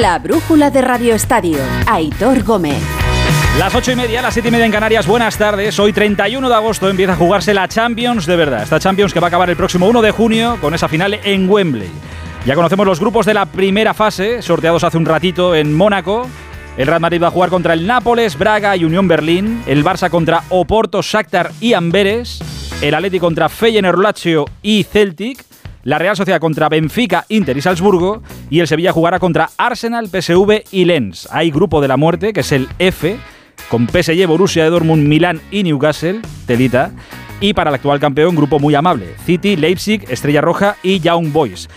La 0.00 0.16
brújula 0.20 0.70
de 0.70 0.80
Radio 0.80 1.12
Estadio. 1.12 1.58
Aitor 1.86 2.44
Gómez. 2.44 2.80
Las 3.58 3.74
ocho 3.74 3.90
y 3.90 3.96
media, 3.96 4.22
las 4.22 4.32
siete 4.32 4.48
y 4.48 4.52
media 4.52 4.64
en 4.64 4.70
Canarias, 4.70 5.08
buenas 5.08 5.36
tardes. 5.36 5.76
Hoy 5.80 5.92
31 5.92 6.48
de 6.48 6.54
agosto 6.54 6.88
empieza 6.88 7.14
a 7.14 7.16
jugarse 7.16 7.52
la 7.52 7.66
Champions 7.66 8.24
de 8.24 8.36
verdad. 8.36 8.62
Esta 8.62 8.78
Champions 8.78 9.12
que 9.12 9.18
va 9.18 9.26
a 9.26 9.28
acabar 9.28 9.50
el 9.50 9.56
próximo 9.56 9.88
1 9.88 10.00
de 10.00 10.12
junio 10.12 10.56
con 10.60 10.72
esa 10.72 10.86
final 10.86 11.18
en 11.24 11.50
Wembley. 11.50 11.90
Ya 12.46 12.54
conocemos 12.54 12.86
los 12.86 13.00
grupos 13.00 13.26
de 13.26 13.34
la 13.34 13.46
primera 13.46 13.92
fase, 13.92 14.40
sorteados 14.40 14.84
hace 14.84 14.98
un 14.98 15.04
ratito 15.04 15.56
en 15.56 15.74
Mónaco. 15.74 16.28
El 16.76 16.86
Real 16.86 17.00
Madrid 17.00 17.20
va 17.20 17.26
a 17.26 17.32
jugar 17.32 17.50
contra 17.50 17.74
el 17.74 17.84
Nápoles, 17.84 18.38
Braga 18.38 18.76
y 18.76 18.84
Unión 18.84 19.08
Berlín. 19.08 19.64
El 19.66 19.84
Barça 19.84 20.10
contra 20.10 20.44
Oporto, 20.50 21.02
Shakhtar 21.02 21.50
y 21.60 21.72
Amberes. 21.72 22.38
El 22.80 22.94
Atleti 22.94 23.18
contra 23.18 23.48
Feyenoord, 23.48 23.98
Lazio 23.98 24.44
y 24.62 24.84
Celtic. 24.84 25.47
La 25.88 25.98
Real 25.98 26.16
Sociedad 26.16 26.38
contra 26.38 26.68
Benfica, 26.68 27.24
Inter 27.30 27.56
y 27.56 27.62
Salzburgo. 27.62 28.22
Y 28.50 28.60
el 28.60 28.68
Sevilla 28.68 28.92
jugará 28.92 29.18
contra 29.18 29.48
Arsenal, 29.56 30.08
PSV 30.08 30.64
y 30.70 30.84
Lens. 30.84 31.26
Hay 31.32 31.50
grupo 31.50 31.80
de 31.80 31.88
la 31.88 31.96
muerte, 31.96 32.34
que 32.34 32.40
es 32.40 32.52
el 32.52 32.68
F, 32.78 33.16
con 33.70 33.88
PSG, 33.88 34.26
Borussia 34.26 34.64
de 34.64 34.68
Dortmund, 34.68 35.08
Milán 35.08 35.40
y 35.50 35.62
Newcastle, 35.62 36.20
telita. 36.46 36.90
Y 37.40 37.54
para 37.54 37.70
el 37.70 37.76
actual 37.76 38.00
campeón, 38.00 38.36
grupo 38.36 38.58
muy 38.58 38.74
amable, 38.74 39.14
City, 39.24 39.56
Leipzig, 39.56 40.04
Estrella 40.10 40.42
Roja 40.42 40.76
y 40.82 41.00
Young 41.00 41.32
Boys. 41.32 41.70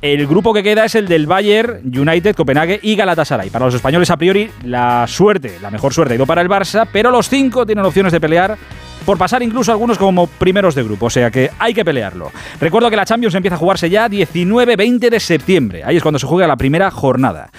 El 0.00 0.28
grupo 0.28 0.54
que 0.54 0.62
queda 0.62 0.84
es 0.84 0.94
el 0.94 1.08
del 1.08 1.26
Bayern, 1.26 1.80
United, 1.86 2.36
Copenhague 2.36 2.78
y 2.80 2.94
Galatasaray. 2.94 3.50
Para 3.50 3.64
los 3.64 3.74
españoles, 3.74 4.10
a 4.10 4.16
priori, 4.16 4.48
la 4.62 5.06
suerte, 5.08 5.58
la 5.60 5.72
mejor 5.72 5.92
suerte 5.92 6.12
ha 6.12 6.16
ido 6.16 6.26
para 6.26 6.40
el 6.40 6.48
Barça, 6.48 6.86
pero 6.92 7.10
los 7.10 7.28
cinco 7.28 7.66
tienen 7.66 7.84
opciones 7.84 8.12
de 8.12 8.20
pelear 8.20 8.56
por 9.06 9.16
pasar 9.16 9.42
incluso 9.42 9.72
algunos 9.72 9.96
como 9.96 10.26
primeros 10.26 10.74
de 10.74 10.82
grupo, 10.82 11.06
o 11.06 11.10
sea 11.10 11.30
que 11.30 11.50
hay 11.58 11.72
que 11.72 11.84
pelearlo. 11.84 12.30
Recuerdo 12.60 12.90
que 12.90 12.96
la 12.96 13.06
Champions 13.06 13.34
empieza 13.34 13.54
a 13.54 13.58
jugarse 13.58 13.88
ya 13.88 14.08
19-20 14.08 15.08
de 15.08 15.20
septiembre, 15.20 15.84
ahí 15.84 15.96
es 15.96 16.02
cuando 16.02 16.18
se 16.18 16.26
juega 16.26 16.46
la 16.46 16.56
primera 16.56 16.90
jornada. 16.90 17.50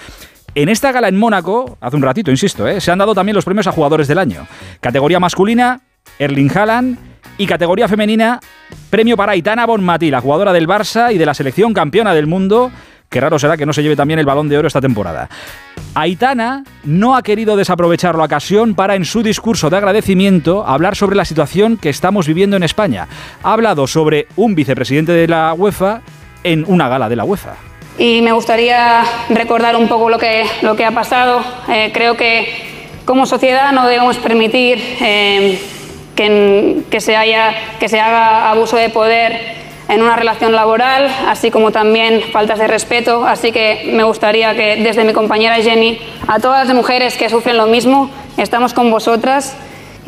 En 0.54 0.68
esta 0.68 0.92
gala 0.92 1.08
en 1.08 1.16
Mónaco, 1.16 1.78
hace 1.80 1.96
un 1.96 2.02
ratito, 2.02 2.30
insisto, 2.30 2.68
¿eh? 2.68 2.80
se 2.80 2.90
han 2.90 2.98
dado 2.98 3.14
también 3.14 3.34
los 3.34 3.44
premios 3.44 3.66
a 3.66 3.72
jugadores 3.72 4.08
del 4.08 4.18
año. 4.18 4.46
Categoría 4.80 5.20
masculina, 5.20 5.80
Erling 6.18 6.50
Haaland, 6.56 6.98
y 7.38 7.46
categoría 7.46 7.88
femenina, 7.88 8.40
premio 8.90 9.16
para 9.16 9.32
Aitana 9.32 9.64
Bonmatí, 9.64 10.10
la 10.10 10.20
jugadora 10.20 10.52
del 10.52 10.66
Barça 10.66 11.14
y 11.14 11.18
de 11.18 11.26
la 11.26 11.34
selección 11.34 11.72
campeona 11.72 12.12
del 12.12 12.26
mundo. 12.26 12.70
Qué 13.08 13.20
raro 13.20 13.38
será 13.38 13.56
que 13.56 13.64
no 13.64 13.72
se 13.72 13.82
lleve 13.82 13.96
también 13.96 14.18
el 14.18 14.26
balón 14.26 14.48
de 14.48 14.58
oro 14.58 14.68
esta 14.68 14.82
temporada. 14.82 15.30
Aitana 15.94 16.62
no 16.84 17.16
ha 17.16 17.22
querido 17.22 17.56
desaprovechar 17.56 18.16
la 18.16 18.24
ocasión 18.24 18.74
para, 18.74 18.96
en 18.96 19.06
su 19.06 19.22
discurso 19.22 19.70
de 19.70 19.78
agradecimiento, 19.78 20.66
hablar 20.66 20.94
sobre 20.94 21.16
la 21.16 21.24
situación 21.24 21.78
que 21.78 21.88
estamos 21.88 22.26
viviendo 22.26 22.56
en 22.56 22.62
España. 22.62 23.08
Ha 23.42 23.54
hablado 23.54 23.86
sobre 23.86 24.26
un 24.36 24.54
vicepresidente 24.54 25.12
de 25.12 25.26
la 25.26 25.54
UEFA 25.54 26.02
en 26.44 26.64
una 26.66 26.88
gala 26.88 27.08
de 27.08 27.16
la 27.16 27.24
UEFA. 27.24 27.54
Y 27.96 28.20
me 28.20 28.32
gustaría 28.32 29.02
recordar 29.30 29.74
un 29.74 29.88
poco 29.88 30.10
lo 30.10 30.18
que, 30.18 30.44
lo 30.62 30.76
que 30.76 30.84
ha 30.84 30.92
pasado. 30.92 31.40
Eh, 31.68 31.90
creo 31.92 32.14
que 32.16 32.46
como 33.06 33.24
sociedad 33.24 33.72
no 33.72 33.86
debemos 33.86 34.18
permitir 34.18 34.78
eh, 35.00 35.58
que, 36.14 37.00
se 37.00 37.16
haya, 37.16 37.54
que 37.80 37.88
se 37.88 37.98
haga 37.98 38.50
abuso 38.50 38.76
de 38.76 38.90
poder 38.90 39.67
en 39.88 40.02
una 40.02 40.16
relación 40.16 40.52
laboral, 40.52 41.08
así 41.26 41.50
como 41.50 41.72
también 41.72 42.20
faltas 42.32 42.58
de 42.58 42.66
respeto. 42.66 43.26
Así 43.26 43.52
que 43.52 43.90
me 43.92 44.04
gustaría 44.04 44.54
que 44.54 44.82
desde 44.82 45.04
mi 45.04 45.12
compañera 45.12 45.56
Jenny, 45.56 45.98
a 46.26 46.38
todas 46.38 46.66
las 46.66 46.76
mujeres 46.76 47.16
que 47.16 47.28
sufren 47.28 47.56
lo 47.56 47.66
mismo, 47.66 48.10
estamos 48.36 48.74
con 48.74 48.90
vosotras 48.90 49.56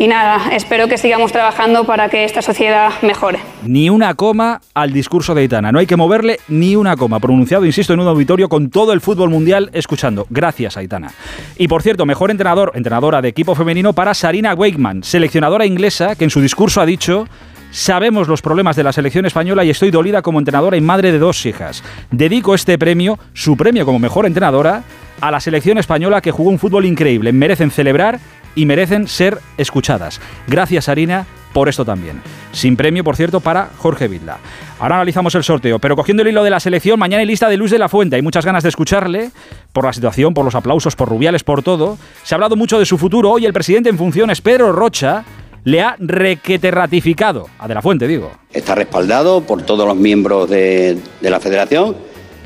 y 0.00 0.08
nada, 0.08 0.52
espero 0.52 0.88
que 0.88 0.96
sigamos 0.96 1.30
trabajando 1.30 1.84
para 1.84 2.08
que 2.08 2.24
esta 2.24 2.40
sociedad 2.40 2.90
mejore. 3.02 3.38
Ni 3.66 3.90
una 3.90 4.14
coma 4.14 4.62
al 4.72 4.94
discurso 4.94 5.34
de 5.34 5.44
Itana. 5.44 5.72
No 5.72 5.78
hay 5.78 5.86
que 5.86 5.96
moverle 5.96 6.40
ni 6.48 6.74
una 6.74 6.96
coma. 6.96 7.20
Pronunciado, 7.20 7.66
insisto, 7.66 7.92
en 7.92 8.00
un 8.00 8.08
auditorio 8.08 8.48
con 8.48 8.70
todo 8.70 8.94
el 8.94 9.02
fútbol 9.02 9.28
mundial 9.28 9.68
escuchando. 9.74 10.26
Gracias, 10.30 10.78
Aitana. 10.78 11.12
Y 11.58 11.68
por 11.68 11.82
cierto, 11.82 12.06
mejor 12.06 12.30
entrenador, 12.30 12.72
entrenadora 12.76 13.20
de 13.20 13.28
equipo 13.28 13.54
femenino 13.54 13.92
para 13.92 14.14
Sarina 14.14 14.54
Wakeman, 14.54 15.02
seleccionadora 15.02 15.66
inglesa 15.66 16.16
que 16.16 16.24
en 16.24 16.30
su 16.30 16.40
discurso 16.40 16.80
ha 16.80 16.86
dicho 16.86 17.26
Sabemos 17.70 18.26
los 18.26 18.42
problemas 18.42 18.74
de 18.74 18.82
la 18.82 18.92
selección 18.92 19.26
española 19.26 19.64
y 19.64 19.70
estoy 19.70 19.90
dolida 19.90 20.22
como 20.22 20.40
entrenadora 20.40 20.76
y 20.76 20.80
madre 20.80 21.12
de 21.12 21.18
dos 21.18 21.46
hijas. 21.46 21.84
Dedico 22.10 22.54
este 22.54 22.78
premio, 22.78 23.18
su 23.32 23.56
premio 23.56 23.86
como 23.86 24.00
mejor 24.00 24.26
entrenadora, 24.26 24.82
a 25.20 25.30
la 25.30 25.40
selección 25.40 25.78
española 25.78 26.20
que 26.20 26.32
jugó 26.32 26.50
un 26.50 26.58
fútbol 26.58 26.84
increíble. 26.84 27.32
Merecen 27.32 27.70
celebrar 27.70 28.18
y 28.56 28.66
merecen 28.66 29.06
ser 29.06 29.38
escuchadas. 29.56 30.20
Gracias, 30.48 30.88
Arina, 30.88 31.26
por 31.52 31.68
esto 31.68 31.84
también. 31.84 32.20
Sin 32.52 32.76
premio, 32.76 33.04
por 33.04 33.14
cierto, 33.14 33.38
para 33.38 33.70
Jorge 33.78 34.08
Vilda. 34.08 34.38
Ahora 34.80 34.96
analizamos 34.96 35.34
el 35.36 35.44
sorteo, 35.44 35.78
pero 35.78 35.94
cogiendo 35.94 36.22
el 36.22 36.28
hilo 36.30 36.42
de 36.42 36.50
la 36.50 36.58
selección, 36.58 36.98
mañana 36.98 37.20
hay 37.20 37.26
lista 37.26 37.48
de 37.48 37.56
Luis 37.56 37.70
de 37.70 37.78
la 37.78 37.88
Fuente. 37.88 38.16
Hay 38.16 38.22
muchas 38.22 38.44
ganas 38.44 38.64
de 38.64 38.70
escucharle, 38.70 39.30
por 39.72 39.84
la 39.84 39.92
situación, 39.92 40.34
por 40.34 40.44
los 40.44 40.56
aplausos, 40.56 40.96
por 40.96 41.08
Rubiales, 41.08 41.44
por 41.44 41.62
todo. 41.62 41.98
Se 42.24 42.34
ha 42.34 42.36
hablado 42.36 42.56
mucho 42.56 42.80
de 42.80 42.86
su 42.86 42.98
futuro. 42.98 43.30
Hoy 43.30 43.46
el 43.46 43.52
presidente 43.52 43.90
en 43.90 43.98
funciones, 43.98 44.40
Pedro 44.40 44.72
Rocha, 44.72 45.24
le 45.64 45.80
ha 45.82 45.96
requete 45.98 46.70
ratificado. 46.70 47.48
A 47.58 47.68
de 47.68 47.74
la 47.74 47.82
Fuente, 47.82 48.06
digo. 48.06 48.30
Está 48.52 48.74
respaldado 48.74 49.42
por 49.42 49.62
todos 49.62 49.86
los 49.86 49.96
miembros 49.96 50.48
de, 50.48 50.98
de 51.20 51.30
la 51.30 51.40
federación. 51.40 51.96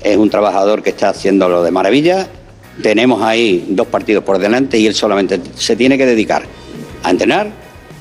Es 0.03 0.17
un 0.17 0.31
trabajador 0.31 0.83
que 0.83 0.91
está 0.91 1.11
haciéndolo 1.11 1.63
de 1.63 1.71
maravilla 1.71 2.29
tenemos 2.83 3.23
ahí 3.23 3.67
dos 3.69 3.87
partidos 3.87 4.25
por 4.25 4.39
delante 4.39 4.79
y 4.79 4.87
él 4.87 4.95
solamente 4.95 5.41
se 5.55 5.77
tiene 5.77 5.97
que 5.97 6.07
dedicar 6.07 6.45
a 7.03 7.11
entrenar, 7.11 7.51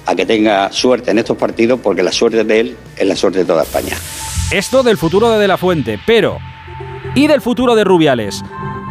a 0.06 0.16
que 0.16 0.26
tenga 0.26 0.72
suerte 0.72 1.12
en 1.12 1.20
estos 1.20 1.38
partidos, 1.38 1.80
porque 1.82 2.04
la 2.04 2.12
suerte 2.12 2.44
de 2.44 2.60
él 2.60 2.78
es 2.98 3.08
la 3.08 3.16
suerte 3.16 3.40
de 3.40 3.46
toda 3.46 3.64
España. 3.64 3.96
Esto 4.52 4.84
del 4.84 4.98
futuro 4.98 5.30
de 5.30 5.40
De 5.40 5.48
La 5.48 5.58
Fuente, 5.58 6.00
pero 6.06 6.40
¿y 7.16 7.28
del 7.28 7.42
futuro 7.42 7.76
de 7.76 7.84
Rubiales? 7.84 8.42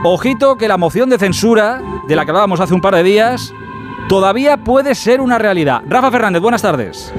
Ojito 0.05 0.57
que 0.57 0.69
la 0.69 0.77
moción 0.77 1.09
de 1.09 1.19
censura, 1.19 1.81
de 2.09 2.17
la 2.17 2.25
que 2.25 2.31
hablábamos 2.31 2.61
hace 2.61 2.75
un 2.75 2.81
par 2.81 2.95
de 2.95 3.03
días, 3.03 3.53
todavía 4.09 4.59
puede 4.59 4.95
ser 4.95 5.21
una 5.21 5.39
realidad. 5.39 5.83
Rafa 5.89 6.11
Fernández, 6.11 6.43
buenas 6.43 6.63
tardes. 6.63 7.13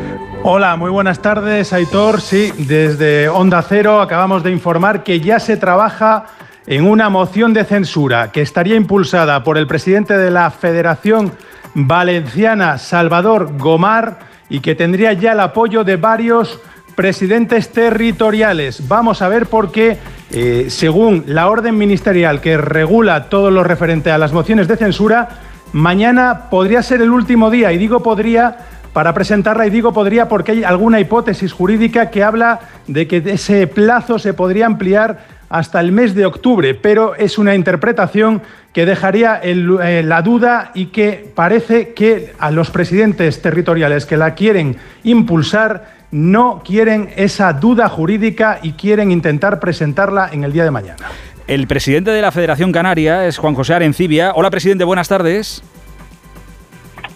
Hola, 0.43 0.75
muy 0.75 0.91
buenas 0.91 1.21
tardes, 1.21 1.71
Aitor. 1.71 2.19
Sí, 2.19 2.51
desde 2.57 3.29
Onda 3.29 3.61
Cero 3.61 4.01
acabamos 4.01 4.43
de 4.43 4.51
informar 4.51 5.03
que 5.03 5.21
ya 5.21 5.39
se 5.39 5.55
trabaja 5.57 6.25
en 6.67 6.85
una 6.85 7.09
moción 7.09 7.53
de 7.53 7.63
censura 7.63 8.31
que 8.31 8.41
estaría 8.41 8.75
impulsada 8.75 9.43
por 9.43 9.57
el 9.57 9.67
presidente 9.67 10.17
de 10.17 10.31
la 10.31 10.51
Federación 10.51 11.31
Valenciana, 11.73 12.77
Salvador 12.77 13.57
Gomar, 13.57 14.19
y 14.49 14.59
que 14.59 14.75
tendría 14.75 15.13
ya 15.13 15.31
el 15.31 15.39
apoyo 15.39 15.83
de 15.83 15.97
varios 15.97 16.59
presidentes 16.95 17.71
territoriales. 17.71 18.87
Vamos 18.87 19.21
a 19.21 19.27
ver 19.27 19.47
por 19.47 19.71
qué, 19.71 19.97
eh, 20.31 20.67
según 20.69 21.23
la 21.27 21.47
orden 21.47 21.77
ministerial 21.77 22.41
que 22.41 22.57
regula 22.57 23.29
todo 23.29 23.49
lo 23.49 23.63
referente 23.63 24.11
a 24.11 24.17
las 24.17 24.31
mociones 24.31 24.67
de 24.67 24.77
censura, 24.77 25.29
mañana 25.73 26.49
podría 26.49 26.81
ser 26.81 27.01
el 27.01 27.11
último 27.11 27.49
día, 27.49 27.71
y 27.73 27.77
digo 27.77 28.01
podría 28.01 28.57
para 28.93 29.13
presentarla, 29.13 29.65
y 29.65 29.71
digo 29.71 29.91
podría 29.91 30.29
porque 30.29 30.51
hay 30.53 30.63
alguna 30.63 30.99
hipótesis 30.99 31.51
jurídica 31.51 32.11
que 32.11 32.23
habla 32.23 32.59
de 32.87 33.07
que 33.07 33.23
ese 33.25 33.67
plazo 33.67 34.19
se 34.19 34.33
podría 34.33 34.67
ampliar 34.67 35.25
hasta 35.49 35.79
el 35.79 35.91
mes 35.91 36.15
de 36.15 36.25
octubre, 36.25 36.73
pero 36.73 37.15
es 37.15 37.37
una 37.37 37.53
interpretación 37.53 38.41
que 38.71 38.85
dejaría 38.87 39.39
eh, 39.43 40.01
la 40.03 40.21
duda 40.21 40.71
y 40.73 40.87
que 40.87 41.31
parece 41.35 41.93
que 41.93 42.33
a 42.39 42.49
los 42.49 42.71
presidentes 42.71 43.41
territoriales 43.41 44.05
que 44.05 44.17
la 44.17 44.33
quieren 44.33 44.77
impulsar 45.03 45.93
no 46.09 46.61
quieren 46.63 47.09
esa 47.15 47.53
duda 47.53 47.89
jurídica 47.89 48.59
y 48.61 48.73
quieren 48.73 49.11
intentar 49.11 49.59
presentarla 49.59 50.29
en 50.31 50.43
el 50.43 50.53
día 50.53 50.63
de 50.63 50.71
mañana. 50.71 51.05
El 51.47 51.67
presidente 51.67 52.11
de 52.11 52.21
la 52.21 52.31
Federación 52.31 52.71
Canaria 52.71 53.27
es 53.27 53.37
Juan 53.37 53.53
José 53.53 53.73
Arencibia. 53.73 54.31
Hola, 54.33 54.49
presidente, 54.49 54.85
buenas 54.85 55.09
tardes. 55.09 55.61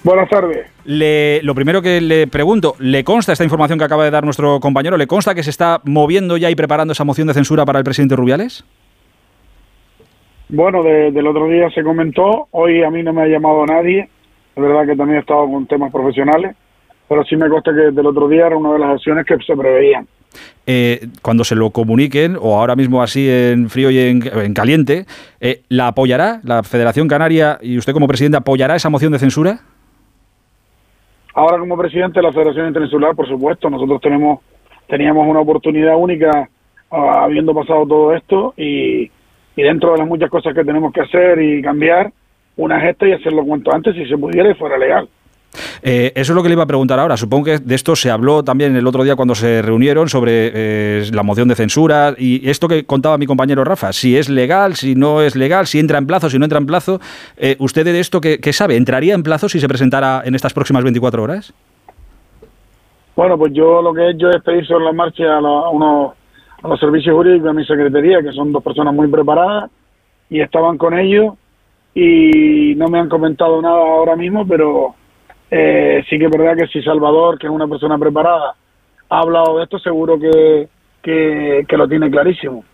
Buenas 0.03 0.29
tardes. 0.29 0.67
lo 0.85 1.55
primero 1.55 1.81
que 1.81 2.01
le 2.01 2.27
pregunto, 2.27 2.75
¿le 2.79 3.03
consta 3.05 3.31
esta 3.31 3.45
información 3.45 3.79
que 3.79 3.85
acaba 3.85 4.03
de 4.03 4.11
dar 4.11 4.25
nuestro 4.25 4.59
compañero? 4.59 4.97
¿Le 4.97 5.07
consta 5.07 5.33
que 5.33 5.43
se 5.43 5.49
está 5.49 5.81
moviendo 5.85 6.35
ya 6.35 6.49
y 6.49 6.55
preparando 6.55 6.91
esa 6.91 7.05
moción 7.05 7.27
de 7.27 7.33
censura 7.33 7.65
para 7.65 7.79
el 7.79 7.85
presidente 7.85 8.15
Rubiales? 8.17 8.65
Bueno, 10.49 10.83
del 10.83 11.27
otro 11.27 11.47
día 11.47 11.69
se 11.71 11.83
comentó, 11.83 12.47
hoy 12.51 12.83
a 12.83 12.89
mí 12.89 13.03
no 13.03 13.11
me 13.11 13.23
ha 13.23 13.27
llamado 13.27 13.65
nadie, 13.65 14.09
es 14.55 14.63
verdad 14.63 14.85
que 14.85 14.95
también 14.95 15.17
he 15.17 15.21
estado 15.21 15.45
con 15.49 15.67
temas 15.67 15.91
profesionales, 15.91 16.55
pero 17.09 17.23
sí 17.25 17.35
me 17.35 17.49
consta 17.49 17.71
que 17.73 17.91
del 17.91 18.05
otro 18.05 18.29
día 18.29 18.47
era 18.47 18.57
una 18.57 18.73
de 18.73 18.79
las 18.79 18.91
acciones 18.91 19.25
que 19.25 19.37
se 19.45 19.57
preveían. 19.57 20.07
Eh, 20.65 21.07
cuando 21.21 21.43
se 21.43 21.55
lo 21.55 21.69
comuniquen, 21.69 22.37
o 22.39 22.59
ahora 22.59 22.75
mismo 22.75 23.01
así 23.01 23.29
en 23.29 23.69
frío 23.69 23.89
y 23.89 23.99
en, 23.99 24.53
caliente, 24.53 25.05
eh, 25.39 25.61
¿la 25.69 25.87
apoyará 25.87 26.41
la 26.43 26.63
Federación 26.63 27.07
Canaria 27.07 27.57
y 27.61 27.77
usted 27.77 27.93
como 27.93 28.07
presidente 28.07 28.37
apoyará 28.37 28.75
esa 28.75 28.89
moción 28.89 29.13
de 29.13 29.19
censura? 29.19 29.59
Ahora 31.33 31.57
como 31.59 31.77
presidente 31.77 32.19
de 32.19 32.23
la 32.23 32.33
Federación 32.33 32.67
Internacional, 32.67 33.15
por 33.15 33.27
supuesto, 33.27 33.69
nosotros 33.69 34.01
tenemos 34.01 34.39
teníamos 34.87 35.27
una 35.27 35.41
oportunidad 35.41 35.95
única 35.95 36.49
ah, 36.91 37.23
habiendo 37.23 37.53
pasado 37.53 37.85
todo 37.85 38.13
esto 38.13 38.53
y, 38.57 39.11
dentro 39.55 39.93
de 39.93 39.99
las 39.99 40.07
muchas 40.07 40.29
cosas 40.29 40.53
que 40.53 40.63
tenemos 40.63 40.93
que 40.93 41.01
hacer 41.01 41.41
y 41.41 41.61
cambiar, 41.61 42.11
una 42.57 42.77
es 42.83 42.91
esta 42.91 43.07
y 43.07 43.13
hacerlo 43.13 43.43
cuanto 43.43 43.73
antes 43.73 43.95
si 43.95 44.05
se 44.05 44.17
pudiera 44.17 44.51
y 44.51 44.55
fuera 44.55 44.77
legal. 44.77 45.09
Eh, 45.81 46.11
eso 46.15 46.33
es 46.33 46.35
lo 46.35 46.43
que 46.43 46.49
le 46.49 46.53
iba 46.53 46.63
a 46.63 46.67
preguntar 46.67 46.99
ahora. 46.99 47.17
Supongo 47.17 47.45
que 47.45 47.59
de 47.59 47.75
esto 47.75 47.95
se 47.95 48.09
habló 48.09 48.43
también 48.43 48.75
el 48.75 48.87
otro 48.87 49.03
día 49.03 49.15
cuando 49.15 49.35
se 49.35 49.61
reunieron 49.61 50.09
sobre 50.09 50.51
eh, 50.53 51.09
la 51.11 51.23
moción 51.23 51.47
de 51.47 51.55
censura 51.55 52.15
y 52.17 52.49
esto 52.49 52.67
que 52.67 52.85
contaba 52.85 53.17
mi 53.17 53.25
compañero 53.25 53.63
Rafa, 53.63 53.93
si 53.93 54.17
es 54.17 54.29
legal, 54.29 54.75
si 54.75 54.95
no 54.95 55.21
es 55.21 55.35
legal, 55.35 55.67
si 55.67 55.79
entra 55.79 55.97
en 55.97 56.07
plazo, 56.07 56.29
si 56.29 56.39
no 56.39 56.45
entra 56.45 56.59
en 56.59 56.65
plazo. 56.65 56.99
Eh, 57.37 57.55
¿Usted 57.59 57.85
de 57.85 57.99
esto 57.99 58.21
qué, 58.21 58.53
sabe? 58.53 58.75
¿Entraría 58.75 59.13
en 59.13 59.23
plazo 59.23 59.49
si 59.49 59.59
se 59.59 59.67
presentara 59.67 60.21
en 60.25 60.35
estas 60.35 60.53
próximas 60.53 60.83
24 60.83 61.23
horas? 61.23 61.53
Bueno, 63.15 63.37
pues 63.37 63.51
yo 63.53 63.81
lo 63.81 63.93
que 63.93 64.01
he 64.01 64.11
hecho 64.11 64.29
es 64.29 64.41
pedir 64.43 64.65
sobre 64.67 64.85
la 64.85 64.93
marcha 64.93 65.37
a, 65.37 65.69
unos, 65.69 66.13
a 66.61 66.67
los 66.67 66.79
servicios 66.79 67.15
jurídicos 67.15 67.47
de 67.47 67.53
mi 67.53 67.65
secretaría, 67.65 68.21
que 68.21 68.31
son 68.31 68.51
dos 68.51 68.63
personas 68.63 68.93
muy 68.93 69.07
preparadas, 69.07 69.71
y 70.29 70.41
estaban 70.41 70.77
con 70.77 70.97
ellos 70.97 71.33
y 71.95 72.75
no 72.75 72.89
me 72.89 72.99
han 72.99 73.09
comentado 73.09 73.59
nada 73.59 73.77
ahora 73.77 74.15
mismo, 74.15 74.47
pero 74.47 74.93
eh, 75.49 76.03
sí 76.09 76.17
que 76.19 76.25
es 76.25 76.31
verdad 76.31 76.57
que 76.57 76.67
si 76.67 76.81
Salvador, 76.81 77.37
que 77.37 77.47
es 77.47 77.51
una 77.51 77.67
persona 77.67 77.97
preparada, 77.97 78.55
ha 79.09 79.19
hablado 79.19 79.57
de 79.57 79.63
esto, 79.63 79.79
seguro 79.79 80.19
que, 80.19 80.67
que, 81.01 81.77
lo 81.77 81.87
tiene 81.87 82.11
clarísimo. 82.11 82.65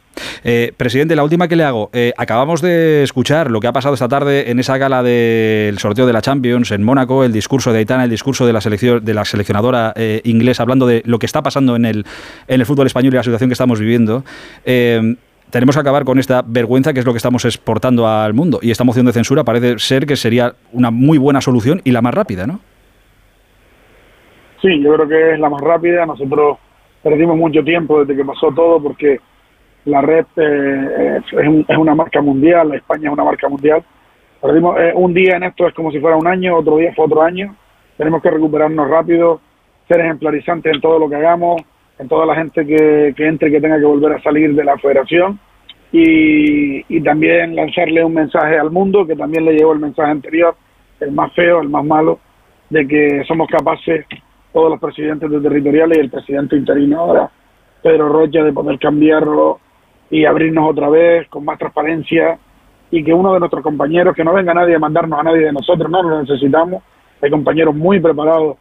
Eh, 0.44 0.74
presidente, 0.75 1.16
la 1.16 1.24
última 1.24 1.48
que 1.48 1.56
le 1.56 1.64
hago. 1.64 1.90
Eh, 1.94 2.14
acabamos 2.18 2.62
de 2.62 3.04
escuchar 3.04 3.50
lo 3.50 3.60
que 3.60 3.68
ha 3.68 3.74
pasado 3.74 3.94
esta 3.94 4.08
tarde 4.08 4.50
en 4.52 4.60
esa 4.60 4.78
gala 4.78 5.04
del 5.04 5.78
sorteo 5.80 6.06
de 6.06 6.14
la 6.14 6.22
Champions 6.22 6.72
en 6.72 6.84
Mónaco, 6.84 7.24
el 7.24 7.31
discurso 7.31 7.72
de 7.72 7.80
Aitana, 7.80 8.04
el 8.04 8.10
discurso 8.10 8.46
de 8.46 8.54
la, 8.54 8.62
selección, 8.62 9.04
de 9.06 9.14
la 9.14 9.26
seleccionadora 9.26 9.94
inglesa, 10.24 10.64
hablando 10.64 10.88
de 10.88 11.04
lo 11.06 11.19
que 11.19 11.28
está 11.28 11.42
pasando 11.42 11.76
en 11.76 11.86
el, 11.86 12.06
en 12.48 12.60
el 12.60 12.66
fútbol 12.66 12.88
español 12.88 13.14
y 13.14 13.18
la 13.18 13.24
situación 13.24 13.50
que 13.50 13.54
estamos 13.54 13.80
viviendo 13.80 14.24
tenemos 15.54 15.76
que 15.76 15.82
acabar 15.82 16.04
con 16.04 16.18
esta 16.18 16.42
vergüenza 16.44 16.94
que 16.94 17.00
es 17.00 17.06
lo 17.06 17.12
que 17.14 17.18
estamos 17.18 17.46
exportando 17.46 18.08
al 18.08 18.34
mundo. 18.34 18.58
Y 18.64 18.72
esta 18.72 18.84
moción 18.84 19.06
de 19.06 19.14
censura 19.14 19.44
parece 19.44 19.78
ser 19.78 20.08
que 20.08 20.16
sería 20.16 20.56
una 20.72 20.90
muy 20.90 21.20
buena 21.20 21.42
solución 21.42 21.80
y 21.84 21.92
la 21.92 22.02
más 22.02 22.12
rápida, 22.12 22.48
¿no? 22.48 22.60
Sí, 24.64 24.82
yo 24.82 24.96
creo 24.96 25.08
que 25.08 25.34
es 25.34 25.40
la 25.40 25.52
más 25.52 25.62
rápida. 25.62 26.08
Nosotros 26.08 26.58
perdimos 27.04 27.38
mucho 27.38 27.64
tiempo 27.64 28.04
desde 28.04 28.16
que 28.16 28.26
pasó 28.26 28.52
todo 28.52 28.82
porque 28.82 29.20
la 29.86 30.02
red 30.02 30.26
eh, 30.38 31.20
es, 31.68 31.78
una 31.78 31.94
marca 31.94 32.20
mundial, 32.20 32.74
España 32.74 33.10
es 33.10 33.14
una 33.14 33.24
marca 33.24 33.48
mundial. 33.48 33.84
Perdimos 34.42 34.80
eh, 34.80 34.92
un 34.96 35.14
día 35.14 35.36
en 35.36 35.44
esto 35.44 35.68
es 35.68 35.76
como 35.76 35.92
si 35.92 36.00
fuera 36.00 36.18
un 36.18 36.26
año, 36.26 36.58
otro 36.58 36.78
día 36.78 36.94
fue 36.96 37.06
otro 37.06 37.22
año. 37.22 37.56
Tenemos 37.96 38.24
que 38.24 38.32
recuperarnos 38.32 38.90
rápido, 38.90 39.40
ser 39.88 40.00
ejemplarizantes 40.00 40.74
en 40.74 40.82
todo 40.82 40.98
lo 40.98 41.08
que 41.08 41.18
hagamos, 41.18 41.62
en 42.04 42.10
toda 42.10 42.26
la 42.26 42.36
gente 42.36 42.66
que, 42.66 43.14
que 43.16 43.28
entre 43.28 43.50
que 43.50 43.62
tenga 43.62 43.80
que 43.80 43.86
volver 43.86 44.14
a 44.14 44.22
salir 44.22 44.54
de 44.54 44.64
la 44.64 44.78
federación 44.78 45.40
y, 45.92 46.84
y 46.94 47.02
también 47.02 47.56
lanzarle 47.56 48.04
un 48.04 48.14
mensaje 48.14 48.60
al 48.60 48.72
mundo 48.72 49.08
que 49.08 49.16
también 49.16 49.46
le 49.46 49.54
llevó 49.54 49.72
el 49.74 49.80
mensaje 49.80 50.12
anterior, 50.12 50.56
el 51.00 51.12
más 51.14 51.32
feo, 51.34 51.62
el 51.62 51.70
más 51.70 51.86
malo, 51.86 52.20
de 52.70 52.86
que 52.88 53.24
somos 53.26 53.48
capaces, 53.48 54.06
todos 54.52 54.70
los 54.70 54.80
presidentes 54.80 55.30
de 55.30 55.40
territoriales 55.40 55.98
y 55.98 56.02
el 56.02 56.10
presidente 56.10 56.58
interino 56.58 57.00
ahora, 57.00 57.30
Pedro 57.82 58.10
Rocha, 58.10 58.44
de 58.44 58.52
poder 58.52 58.78
cambiarlo 58.80 59.60
y 60.10 60.26
abrirnos 60.26 60.70
otra 60.70 60.90
vez 60.90 61.28
con 61.30 61.46
más 61.46 61.58
transparencia 61.58 62.38
y 62.92 63.04
que 63.04 63.14
uno 63.14 63.34
de 63.34 63.40
nuestros 63.40 63.64
compañeros, 63.64 64.16
que 64.16 64.24
no 64.24 64.34
venga 64.34 64.54
nadie 64.54 64.76
a 64.76 64.80
mandarnos 64.80 65.20
a 65.20 65.24
nadie 65.24 65.46
de 65.46 65.54
nosotros, 65.54 65.90
no 65.90 66.04
lo 66.04 66.22
necesitamos, 66.22 66.84
hay 67.22 67.30
compañeros 67.30 67.74
muy 67.74 68.00
preparados 68.00 68.58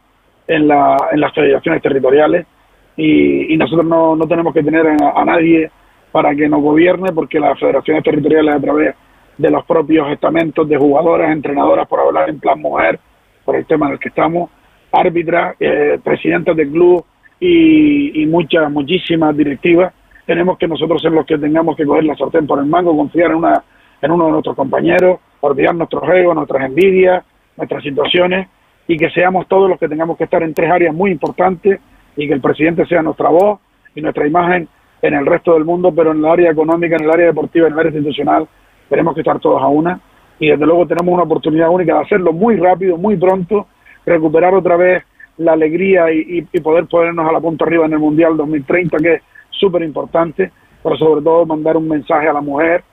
en, 0.47 0.67
la, 0.67 0.97
en 1.11 1.19
las 1.19 1.33
federaciones 1.33 1.81
territoriales 1.81 2.47
y, 2.95 3.57
nosotros 3.57 3.85
no, 3.85 4.15
no, 4.15 4.27
tenemos 4.27 4.53
que 4.53 4.63
tener 4.63 4.85
a, 4.87 5.25
nadie 5.25 5.69
para 6.11 6.35
que 6.35 6.47
nos 6.47 6.61
gobierne 6.61 7.11
porque 7.11 7.39
las 7.39 7.59
federaciones 7.59 8.03
territoriales 8.03 8.55
a 8.55 8.59
través 8.59 8.95
de 9.37 9.49
los 9.49 9.65
propios 9.65 10.11
estamentos 10.11 10.67
de 10.69 10.77
jugadoras, 10.77 11.31
entrenadoras, 11.31 11.87
por 11.87 11.99
hablar 11.99 12.29
en 12.29 12.39
plan 12.39 12.59
mujer, 12.59 12.99
por 13.43 13.55
el 13.55 13.65
tema 13.65 13.87
en 13.87 13.93
el 13.93 13.99
que 13.99 14.09
estamos, 14.09 14.49
árbitras, 14.91 15.55
eh, 15.59 15.99
presidentes 16.03 16.55
del 16.55 16.69
club 16.69 17.03
y, 17.39 18.21
y, 18.21 18.25
muchas, 18.27 18.71
muchísimas 18.71 19.35
directivas, 19.35 19.91
tenemos 20.25 20.57
que 20.57 20.67
nosotros 20.67 21.01
ser 21.01 21.11
los 21.11 21.25
que 21.25 21.37
tengamos 21.37 21.75
que 21.75 21.85
coger 21.85 22.03
la 22.03 22.15
sartén 22.15 22.45
por 22.45 22.59
el 22.59 22.65
mango, 22.65 22.95
confiar 22.95 23.31
en, 23.31 23.37
una, 23.37 23.63
en 24.01 24.11
uno 24.11 24.25
de 24.27 24.31
nuestros 24.33 24.55
compañeros, 24.55 25.19
olvidar 25.41 25.75
nuestros 25.75 26.03
egos, 26.09 26.35
nuestras 26.35 26.65
envidias, 26.65 27.25
nuestras 27.57 27.83
situaciones 27.83 28.47
y 28.87 28.97
que 28.97 29.09
seamos 29.09 29.47
todos 29.47 29.69
los 29.69 29.79
que 29.79 29.87
tengamos 29.87 30.17
que 30.17 30.25
estar 30.25 30.43
en 30.43 30.53
tres 30.53 30.71
áreas 30.71 30.93
muy 30.93 31.11
importantes 31.11 31.79
y 32.15 32.27
que 32.27 32.33
el 32.33 32.41
presidente 32.41 32.85
sea 32.85 33.01
nuestra 33.01 33.29
voz 33.29 33.59
y 33.95 34.01
nuestra 34.01 34.27
imagen 34.27 34.67
en 35.01 35.13
el 35.13 35.25
resto 35.25 35.53
del 35.53 35.65
mundo, 35.65 35.93
pero 35.93 36.11
en 36.11 36.19
el 36.19 36.25
área 36.25 36.51
económica, 36.51 36.95
en 36.95 37.03
el 37.03 37.11
área 37.11 37.25
deportiva, 37.27 37.67
en 37.67 37.73
el 37.73 37.79
área 37.79 37.91
institucional, 37.91 38.47
tenemos 38.89 39.13
que 39.13 39.21
estar 39.21 39.39
todos 39.39 39.61
a 39.61 39.67
una 39.67 39.99
y 40.39 40.49
desde 40.49 40.65
luego 40.65 40.87
tenemos 40.87 41.13
una 41.13 41.23
oportunidad 41.23 41.69
única 41.69 41.95
de 41.95 42.01
hacerlo 42.01 42.33
muy 42.33 42.57
rápido, 42.57 42.97
muy 42.97 43.17
pronto, 43.17 43.67
recuperar 44.05 44.53
otra 44.53 44.77
vez 44.77 45.03
la 45.37 45.53
alegría 45.53 46.11
y, 46.11 46.41
poder 46.61 46.85
ponernos 46.85 47.27
a 47.27 47.31
la 47.31 47.39
punta 47.39 47.65
arriba 47.65 47.85
en 47.85 47.93
el 47.93 47.99
Mundial 47.99 48.37
2030, 48.37 48.97
que 48.97 49.13
es 49.15 49.21
súper 49.49 49.81
importante, 49.83 50.51
pero 50.81 50.95
sobre 50.97 51.21
todo 51.21 51.45
mandar 51.45 51.77
un 51.77 51.87
mensaje 51.87 52.27
a 52.27 52.33
la 52.33 52.41
mujer, 52.41 52.83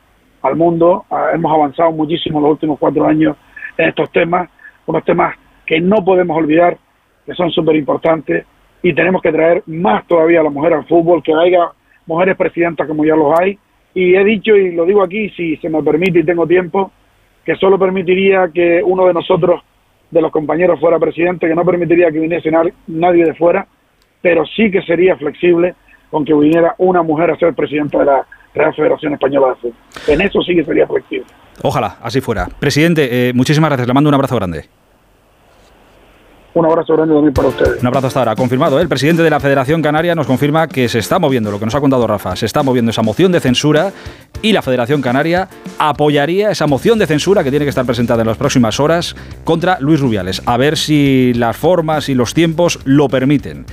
al 0.43 0.57
mundo. 0.57 1.05
Ah, 1.11 1.31
hemos 1.35 1.53
avanzado 1.53 1.93
muchísimo 1.93 2.39
en 2.39 2.45
los 2.45 2.53
últimos 2.53 2.79
cuatro 2.79 3.07
años 3.07 3.37
en 3.77 3.89
estos 3.89 4.11
temas, 4.11 4.49
unos 4.87 5.05
temas 5.05 5.37
que 5.67 5.81
no 5.81 6.05
podemos 6.05 6.37
olvidar, 6.37 6.79
que 7.27 7.35
son 7.35 7.51
súper 7.51 7.77
importantes 7.77 8.47
y 8.83 8.95
tenemos 8.95 9.23
que 9.23 9.33
traer 9.33 9.63
más 9.67 10.07
todavía 10.07 10.41
a 10.41 10.45
la 10.45 10.51
mujer 10.51 10.75
al 10.75 10.87
fútbol, 10.87 11.23
que 11.23 11.33
haya 11.35 11.71
mujeres 12.07 12.37
presidentas 12.37 12.87
como 12.87 13.05
ya 13.05 13.15
los 13.15 13.39
hay. 13.39 13.59
Y 13.95 14.15
he 14.15 14.25
dicho, 14.25 14.57
y 14.57 14.73
lo 14.73 14.85
digo 14.85 15.03
aquí, 15.03 15.31
si 15.31 15.57
se 15.57 15.69
me 15.69 15.83
permite 15.83 16.21
y 16.21 16.25
tengo 16.25 16.47
tiempo, 16.47 16.91
que 17.45 17.57
solo 17.57 17.79
permitiría 17.79 18.51
que 18.53 18.83
uno 18.85 19.07
de 19.07 19.15
nosotros, 19.15 19.63
de 20.11 20.21
los 20.21 20.31
compañeros, 20.31 20.81
fuera 20.81 20.99
presidente, 20.99 21.49
que 21.49 21.55
no 21.55 21.65
permitiría 21.65 22.11
que 22.11 22.21
viniese 22.21 22.51
nadie 22.87 23.25
de 23.25 23.35
fuera, 23.35 23.67
pero 24.23 24.45
sí 24.47 24.71
que 24.71 24.83
sería 24.83 25.17
flexible 25.17 25.75
con 26.11 26.25
que 26.25 26.35
viniera 26.35 26.75
una 26.79 27.03
mujer 27.03 27.31
a 27.31 27.37
ser 27.37 27.55
presidenta 27.55 27.99
de 27.99 28.05
la 28.05 28.27
Real 28.55 28.75
Federación 28.75 29.13
Española 29.13 29.49
de 29.49 29.55
Fútbol. 29.57 29.77
En 30.09 30.21
eso 30.21 30.43
sí 30.43 30.55
que 30.55 30.65
sería 30.65 30.87
flexible. 30.87 31.27
Ojalá, 31.63 31.99
así 32.03 32.21
fuera. 32.21 32.49
Presidente, 32.59 33.29
eh, 33.29 33.33
muchísimas 33.33 33.71
gracias. 33.71 33.87
Le 33.87 33.95
mando 33.95 34.09
un 34.09 34.15
abrazo 34.15 34.37
grande. 34.37 34.80
Un 36.53 36.67
abrazo 36.67 36.95
grande 36.95 37.15
también 37.15 37.33
para 37.33 37.49
ustedes. 37.49 37.81
Un 37.81 37.87
abrazo 37.87 38.09
hasta 38.09 38.19
ahora. 38.21 38.35
Confirmado, 38.35 38.79
¿eh? 38.79 38.83
el 38.83 38.89
presidente 38.89 39.23
de 39.23 39.31
la 39.31 39.39
Federación 39.39 39.83
Canaria 39.83 40.15
nos 40.15 40.27
confirma 40.27 40.67
que 40.67 40.89
se 40.89 40.99
está 40.99 41.19
moviendo, 41.19 41.51
lo 41.51 41.59
que 41.59 41.65
nos 41.65 41.75
ha 41.75 41.81
contado 41.81 42.07
Rafa, 42.07 42.35
se 42.35 42.47
está 42.47 42.63
moviendo 42.63 42.91
esa 42.91 43.03
moción 43.03 43.31
de 43.31 43.41
censura 43.41 43.93
y 44.43 44.53
la 44.53 44.63
Federación 44.63 45.01
Canaria 45.01 45.49
apoyaría 45.79 46.51
esa 46.51 46.67
moción 46.67 46.99
de 46.99 47.07
censura 47.07 47.45
que 47.45 47.51
tiene 47.51 47.65
que 47.65 47.71
estar 47.71 47.87
presentada 47.87 48.23
en 48.23 48.29
las 48.29 48.37
próximas 48.37 48.81
horas 48.81 49.15
contra 49.45 49.79
Luis 49.81 50.01
Rubiales. 50.01 50.43
A 50.47 50.57
ver 50.57 50.77
si 50.77 51.33
las 51.35 51.57
formas 51.57 52.09
y 52.09 52.15
los 52.15 52.35
tiempos 52.35 52.81
lo 52.85 53.09
permiten. 53.09 53.65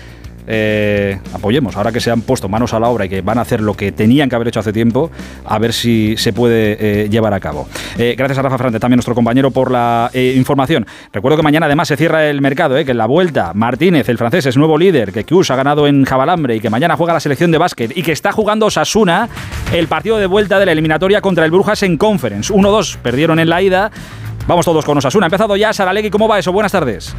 Eh, 0.47 1.19
apoyemos, 1.33 1.75
ahora 1.75 1.91
que 1.91 1.99
se 1.99 2.09
han 2.09 2.21
puesto 2.21 2.47
manos 2.47 2.73
a 2.73 2.79
la 2.79 2.87
obra 2.87 3.05
y 3.05 3.09
que 3.09 3.21
van 3.21 3.37
a 3.37 3.41
hacer 3.41 3.61
lo 3.61 3.73
que 3.73 3.91
tenían 3.91 4.29
que 4.29 4.35
haber 4.35 4.47
hecho 4.47 4.59
hace 4.59 4.71
tiempo, 4.73 5.11
a 5.45 5.59
ver 5.59 5.73
si 5.73 6.15
se 6.17 6.33
puede 6.33 6.77
eh, 6.79 7.09
llevar 7.09 7.33
a 7.33 7.39
cabo. 7.39 7.67
Eh, 7.97 8.15
gracias 8.17 8.39
a 8.39 8.41
Rafa 8.41 8.57
Frante, 8.57 8.79
también 8.79 8.97
nuestro 8.97 9.15
compañero, 9.15 9.51
por 9.51 9.71
la 9.71 10.09
información. 10.13 10.85
Recuerdo 11.11 11.37
que 11.37 11.43
mañana 11.43 11.65
además 11.65 11.87
se 11.87 11.97
cierra 11.97 12.29
el 12.29 12.41
mercado, 12.41 12.75
que 12.83 12.91
en 12.91 12.97
la 12.97 13.05
vuelta 13.05 13.51
Martínez, 13.53 14.07
el 14.09 14.17
francés, 14.17 14.45
es 14.45 14.57
nuevo 14.57 14.77
líder, 14.77 15.11
que 15.11 15.23
Kius 15.23 15.51
ha 15.51 15.55
ganado 15.55 15.87
en 15.87 16.05
Jabalambre 16.05 16.55
y 16.55 16.59
que 16.59 16.69
mañana 16.69 16.95
juega 16.95 17.13
la 17.13 17.19
selección 17.19 17.51
de 17.51 17.57
básquet 17.57 17.95
y 17.95 18.03
que 18.03 18.11
está 18.11 18.31
jugando 18.31 18.69
Sasuna 18.69 19.29
el 19.73 19.87
partido 19.87 20.17
de 20.17 20.27
vuelta 20.27 20.59
de 20.59 20.65
la 20.65 20.71
eliminatoria 20.71 21.21
contra 21.21 21.45
el 21.45 21.51
Brujas 21.51 21.83
en 21.83 21.97
Conference. 21.97 22.53
1-2, 22.53 22.97
perdieron 22.97 23.39
en 23.39 23.49
la 23.49 23.61
ida. 23.61 23.91
Vamos 24.47 24.65
todos 24.65 24.85
con 24.85 24.97
Osasuna. 24.97 25.25
Ha 25.25 25.27
empezado 25.27 25.55
ya 25.57 25.73
Saralegui, 25.73 26.09
¿cómo 26.09 26.27
va 26.27 26.39
eso? 26.39 26.51
Buenas 26.53 26.71
tardes. 26.71 27.15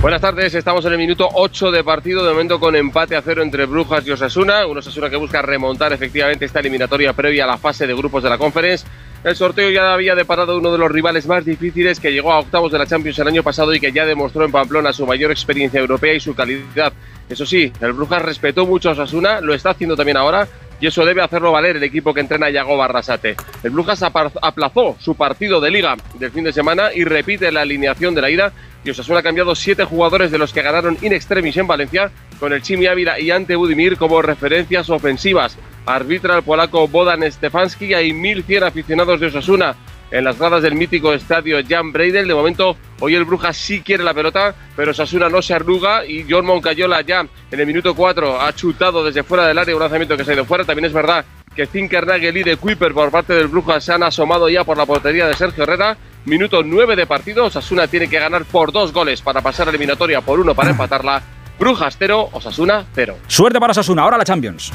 Buenas 0.00 0.20
tardes, 0.20 0.54
estamos 0.54 0.84
en 0.84 0.92
el 0.92 0.98
minuto 0.98 1.28
8 1.34 1.72
de 1.72 1.82
partido, 1.82 2.24
de 2.24 2.30
momento 2.30 2.60
con 2.60 2.76
empate 2.76 3.16
a 3.16 3.20
cero 3.20 3.42
entre 3.42 3.66
Brujas 3.66 4.06
y 4.06 4.12
Osasuna. 4.12 4.64
Un 4.64 4.78
Osasuna 4.78 5.10
que 5.10 5.16
busca 5.16 5.42
remontar 5.42 5.92
efectivamente 5.92 6.44
esta 6.44 6.60
eliminatoria 6.60 7.14
previa 7.14 7.42
a 7.42 7.46
la 7.48 7.58
fase 7.58 7.84
de 7.84 7.94
grupos 7.94 8.22
de 8.22 8.30
la 8.30 8.38
Conference. 8.38 8.86
El 9.24 9.34
sorteo 9.34 9.70
ya 9.70 9.92
había 9.92 10.14
deparado 10.14 10.56
uno 10.56 10.70
de 10.70 10.78
los 10.78 10.92
rivales 10.92 11.26
más 11.26 11.44
difíciles 11.44 11.98
que 11.98 12.12
llegó 12.12 12.32
a 12.32 12.38
octavos 12.38 12.70
de 12.70 12.78
la 12.78 12.86
Champions 12.86 13.18
el 13.18 13.26
año 13.26 13.42
pasado 13.42 13.74
y 13.74 13.80
que 13.80 13.90
ya 13.90 14.06
demostró 14.06 14.44
en 14.44 14.52
Pamplona 14.52 14.92
su 14.92 15.06
mayor 15.06 15.32
experiencia 15.32 15.80
europea 15.80 16.14
y 16.14 16.20
su 16.20 16.34
calidad. 16.34 16.92
Eso 17.28 17.44
sí, 17.44 17.72
el 17.80 17.92
Brujas 17.92 18.22
respetó 18.22 18.64
mucho 18.64 18.90
a 18.90 18.92
Osasuna, 18.92 19.40
lo 19.40 19.54
está 19.54 19.70
haciendo 19.70 19.96
también 19.96 20.16
ahora 20.16 20.46
y 20.80 20.86
eso 20.86 21.04
debe 21.04 21.20
hacerlo 21.20 21.50
valer 21.50 21.76
el 21.76 21.82
equipo 21.82 22.14
que 22.14 22.20
entrena 22.20 22.48
Yago 22.48 22.76
Barrasate. 22.76 23.36
El 23.64 23.70
Brujas 23.70 24.02
aplazó 24.02 24.96
su 25.00 25.16
partido 25.16 25.60
de 25.60 25.72
liga 25.72 25.96
del 26.14 26.30
fin 26.30 26.44
de 26.44 26.52
semana 26.52 26.90
y 26.94 27.02
repite 27.02 27.50
la 27.50 27.62
alineación 27.62 28.14
de 28.14 28.22
la 28.22 28.30
ida 28.30 28.52
y 28.84 28.90
Osasuna 28.90 29.18
ha 29.18 29.22
cambiado 29.22 29.56
siete 29.56 29.84
jugadores 29.84 30.30
de 30.30 30.38
los 30.38 30.52
que 30.52 30.62
ganaron 30.62 30.96
in 31.02 31.12
extremis 31.12 31.56
en 31.56 31.66
Valencia, 31.66 32.10
con 32.38 32.52
el 32.52 32.62
Chimi 32.62 32.86
Ávila 32.86 33.18
y 33.18 33.32
Ante 33.32 33.56
Budimir 33.56 33.96
como 33.96 34.22
referencias 34.22 34.88
ofensivas. 34.88 35.58
Arbitra 35.88 36.36
el 36.36 36.42
polaco 36.42 36.86
Bodan 36.86 37.30
Stefanski 37.30 37.86
y 37.86 37.94
hay 37.94 38.10
1.100 38.10 38.62
aficionados 38.62 39.20
de 39.20 39.26
Osasuna 39.26 39.74
en 40.10 40.24
las 40.24 40.38
gradas 40.38 40.62
del 40.62 40.74
mítico 40.74 41.12
estadio 41.12 41.58
Jan 41.66 41.92
Breidel. 41.92 42.28
De 42.28 42.34
momento, 42.34 42.76
hoy 43.00 43.14
el 43.14 43.24
Brujas 43.24 43.56
sí 43.56 43.80
quiere 43.80 44.04
la 44.04 44.14
pelota, 44.14 44.54
pero 44.76 44.90
Osasuna 44.90 45.28
no 45.28 45.42
se 45.42 45.54
arruga 45.54 46.04
y 46.04 46.26
John 46.28 46.46
Moncayola 46.46 47.00
ya 47.00 47.26
en 47.50 47.60
el 47.60 47.66
minuto 47.66 47.94
4 47.94 48.40
ha 48.40 48.52
chutado 48.54 49.04
desde 49.04 49.22
fuera 49.22 49.46
del 49.46 49.58
área 49.58 49.74
un 49.74 49.80
lanzamiento 49.80 50.16
que 50.16 50.24
se 50.24 50.32
ha 50.32 50.34
ido 50.34 50.44
fuera. 50.44 50.64
También 50.64 50.86
es 50.86 50.92
verdad 50.92 51.24
que 51.54 51.66
Zinkernagel 51.66 52.36
y 52.36 52.42
de 52.42 52.56
Kuiper 52.56 52.92
por 52.92 53.10
parte 53.10 53.34
del 53.34 53.48
Brujas 53.48 53.84
se 53.84 53.92
han 53.92 54.02
asomado 54.02 54.48
ya 54.48 54.64
por 54.64 54.76
la 54.76 54.86
portería 54.86 55.26
de 55.26 55.34
Sergio 55.34 55.64
Herrera 55.64 55.96
Minuto 56.28 56.62
9 56.62 56.94
de 56.94 57.06
partido. 57.06 57.46
Osasuna 57.46 57.86
tiene 57.86 58.08
que 58.08 58.18
ganar 58.18 58.44
por 58.44 58.70
dos 58.70 58.92
goles 58.92 59.22
para 59.22 59.40
pasar 59.40 59.66
a 59.66 59.70
eliminatoria, 59.70 60.20
por 60.20 60.38
uno 60.38 60.54
para 60.54 60.70
empatarla. 60.70 61.22
Brujas 61.58 61.96
0, 61.98 62.30
Osasuna 62.32 62.84
0. 62.94 63.16
Suerte 63.26 63.58
para 63.58 63.70
Osasuna, 63.70 64.02
ahora 64.02 64.18
la 64.18 64.24
Champions. 64.24 64.72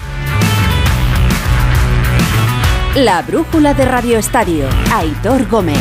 La 2.95 3.23
brújula 3.23 3.73
de 3.73 3.85
Radio 3.85 4.19
Estadio. 4.19 4.67
Aitor 4.93 5.49
Gómez. 5.49 5.79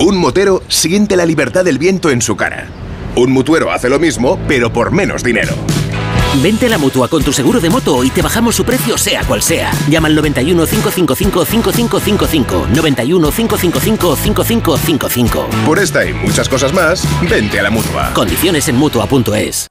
Un 0.00 0.16
motero 0.16 0.64
siente 0.66 1.14
la 1.14 1.24
libertad 1.24 1.64
del 1.64 1.78
viento 1.78 2.10
en 2.10 2.22
su 2.22 2.34
cara. 2.34 2.66
Un 3.14 3.30
mutuero 3.30 3.70
hace 3.70 3.88
lo 3.88 4.00
mismo, 4.00 4.36
pero 4.48 4.72
por 4.72 4.90
menos 4.90 5.22
dinero. 5.22 5.54
Vente 6.42 6.66
a 6.66 6.70
la 6.70 6.78
mutua 6.78 7.06
con 7.06 7.22
tu 7.22 7.32
seguro 7.32 7.60
de 7.60 7.70
moto 7.70 8.02
y 8.02 8.10
te 8.10 8.20
bajamos 8.20 8.56
su 8.56 8.64
precio, 8.64 8.98
sea 8.98 9.22
cual 9.22 9.42
sea. 9.42 9.70
Llama 9.88 10.08
al 10.08 10.16
91 10.16 10.66
555 10.66 11.44
5555. 11.44 12.66
91 12.74 13.30
555 13.30 14.16
5555. 14.16 15.48
Por 15.64 15.78
esta 15.78 16.04
y 16.04 16.12
muchas 16.14 16.48
cosas 16.48 16.72
más, 16.72 17.06
vente 17.30 17.60
a 17.60 17.62
la 17.62 17.70
mutua. 17.70 18.12
Condiciones 18.12 18.66
en 18.66 18.74
mutua.es. 18.74 19.68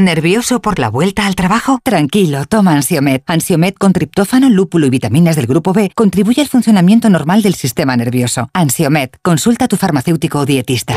¿Nervioso 0.00 0.62
por 0.62 0.78
la 0.78 0.88
vuelta 0.88 1.26
al 1.26 1.34
trabajo? 1.34 1.78
Tranquilo, 1.82 2.46
toma 2.46 2.72
Ansiomet. 2.72 3.22
Ansiomet 3.26 3.76
con 3.76 3.92
triptófano, 3.92 4.48
lúpulo 4.48 4.86
y 4.86 4.90
vitaminas 4.90 5.36
del 5.36 5.46
grupo 5.46 5.74
B 5.74 5.92
contribuye 5.94 6.40
al 6.40 6.48
funcionamiento 6.48 7.10
normal 7.10 7.42
del 7.42 7.54
sistema 7.54 7.94
nervioso. 7.98 8.48
Ansiomet, 8.54 9.18
consulta 9.20 9.66
a 9.66 9.68
tu 9.68 9.76
farmacéutico 9.76 10.38
o 10.38 10.46
dietista. 10.46 10.94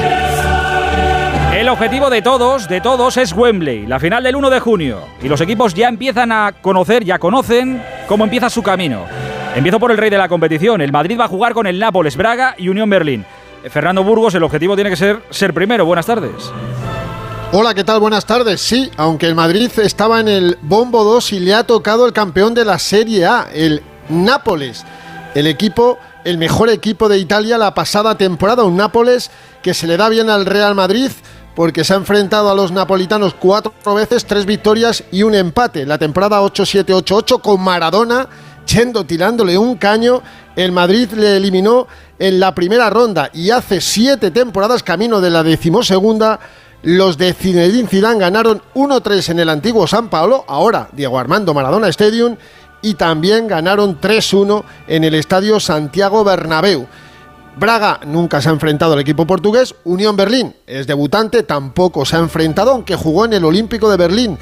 El 1.54 1.68
objetivo 1.68 2.10
de 2.10 2.22
todos, 2.22 2.70
de 2.70 2.80
todos, 2.80 3.18
es 3.18 3.34
Wembley, 3.34 3.86
la 3.88 4.00
final 4.00 4.24
del 4.24 4.38
1 4.38 4.50
de 4.50 4.62
junio. 4.62 5.00
Y 5.22 5.28
los 5.28 5.42
equipos 5.42 5.74
ya 5.74 5.90
empiezan 5.90 6.32
a 6.32 6.54
conocer, 6.62 7.04
ya 7.04 7.20
conocen 7.20 7.84
cómo 8.08 8.24
empieza 8.24 8.50
su 8.50 8.64
camino. 8.64 9.02
Empiezo 9.54 9.82
por 9.82 9.92
el 9.92 9.98
rey 9.98 10.12
de 10.12 10.18
la 10.18 10.30
competición. 10.30 10.80
El 10.80 10.94
Madrid 10.94 11.20
va 11.20 11.26
a 11.26 11.28
jugar 11.28 11.54
con 11.54 11.68
el 11.68 11.78
Nápoles, 11.78 12.16
Braga 12.16 12.56
y 12.58 12.70
Unión 12.70 12.90
Berlín. 12.90 13.26
Fernando 13.70 14.02
Burgos, 14.02 14.34
el 14.36 14.44
objetivo 14.44 14.76
tiene 14.76 14.90
que 14.90 14.96
ser 14.96 15.20
ser 15.30 15.54
primero. 15.54 15.86
Buenas 15.86 16.06
tardes. 16.06 16.54
Hola, 17.56 17.76
¿qué 17.76 17.84
tal? 17.84 18.00
Buenas 18.00 18.26
tardes. 18.26 18.62
Sí, 18.62 18.90
aunque 18.98 19.28
el 19.28 19.36
Madrid 19.36 19.70
estaba 19.78 20.20
en 20.20 20.28
el 20.28 20.58
bombo 20.64 21.04
2 21.04 21.34
y 21.34 21.40
le 21.40 21.54
ha 21.54 21.64
tocado 21.64 22.08
el 22.08 22.12
campeón 22.12 22.56
de 22.56 22.66
la 22.66 22.80
Serie 22.80 23.28
A, 23.28 23.48
el 23.54 23.84
Nápoles. 24.10 24.84
El 25.36 25.46
equipo, 25.46 26.00
el 26.24 26.40
mejor 26.40 26.72
equipo 26.72 27.08
de 27.08 27.20
Italia 27.20 27.60
la 27.60 27.76
pasada 27.76 28.18
temporada, 28.18 28.64
un 28.64 28.76
Nápoles 28.76 29.30
que 29.62 29.76
se 29.76 29.86
le 29.86 29.98
da 29.98 30.10
bien 30.10 30.32
al 30.32 30.48
Real 30.48 30.74
Madrid 30.74 31.12
porque 31.56 31.84
se 31.84 31.94
ha 31.94 31.98
enfrentado 31.98 32.50
a 32.50 32.56
los 32.56 32.72
napolitanos 32.72 33.36
cuatro 33.36 33.72
veces, 33.94 34.26
tres 34.26 34.48
victorias 34.48 35.04
y 35.12 35.22
un 35.22 35.36
empate. 35.36 35.86
La 35.86 36.00
temporada 36.00 36.42
8-7-8-8 36.42 37.40
con 37.40 37.62
Maradona 37.62 38.28
yendo 38.66 39.06
tirándole 39.06 39.60
un 39.60 39.76
caño. 39.76 40.24
El 40.56 40.72
Madrid 40.72 41.12
le 41.12 41.38
eliminó 41.38 41.88
en 42.18 42.40
la 42.40 42.56
primera 42.56 42.90
ronda 42.90 43.30
y 43.32 43.52
hace 43.52 43.80
siete 43.80 44.32
temporadas 44.32 44.82
camino 44.82 45.22
de 45.22 45.30
la 45.30 45.44
decimosegunda. 45.44 46.40
Los 46.84 47.18
de 47.18 47.34
Zinedine 47.34 47.88
Zidane 47.88 48.20
ganaron 48.20 48.62
1-3 48.75 49.30
en 49.30 49.40
el 49.40 49.48
antiguo 49.50 49.88
San 49.88 50.10
Paolo, 50.10 50.44
ahora 50.48 50.90
Diego 50.92 51.18
Armando 51.18 51.54
Maradona 51.54 51.88
Stadium, 51.88 52.36
y 52.82 52.96
también 52.96 53.48
ganaron 53.48 54.02
3-1 54.02 54.63
en 54.88 55.06
el 55.06 55.16
estadio 55.16 55.62
Santiago 55.62 56.25
Bernabéu. 56.25 56.86
Braga 57.56 58.02
nunca 58.06 58.42
se 58.42 58.50
ha 58.50 58.52
enfrentado 58.52 58.94
al 58.94 59.00
equipo 59.00 59.25
portugués. 59.25 59.75
Unión 59.86 60.18
Berlín 60.18 60.54
es 60.68 60.86
debutante, 60.86 61.44
tampoco 61.44 62.04
se 62.04 62.18
ha 62.18 62.20
enfrentado, 62.20 62.72
aunque 62.72 62.98
jugó 62.98 63.24
en 63.24 63.34
el 63.34 63.46
Olímpico 63.46 63.90
de 63.90 63.96
Berlín 63.96 64.38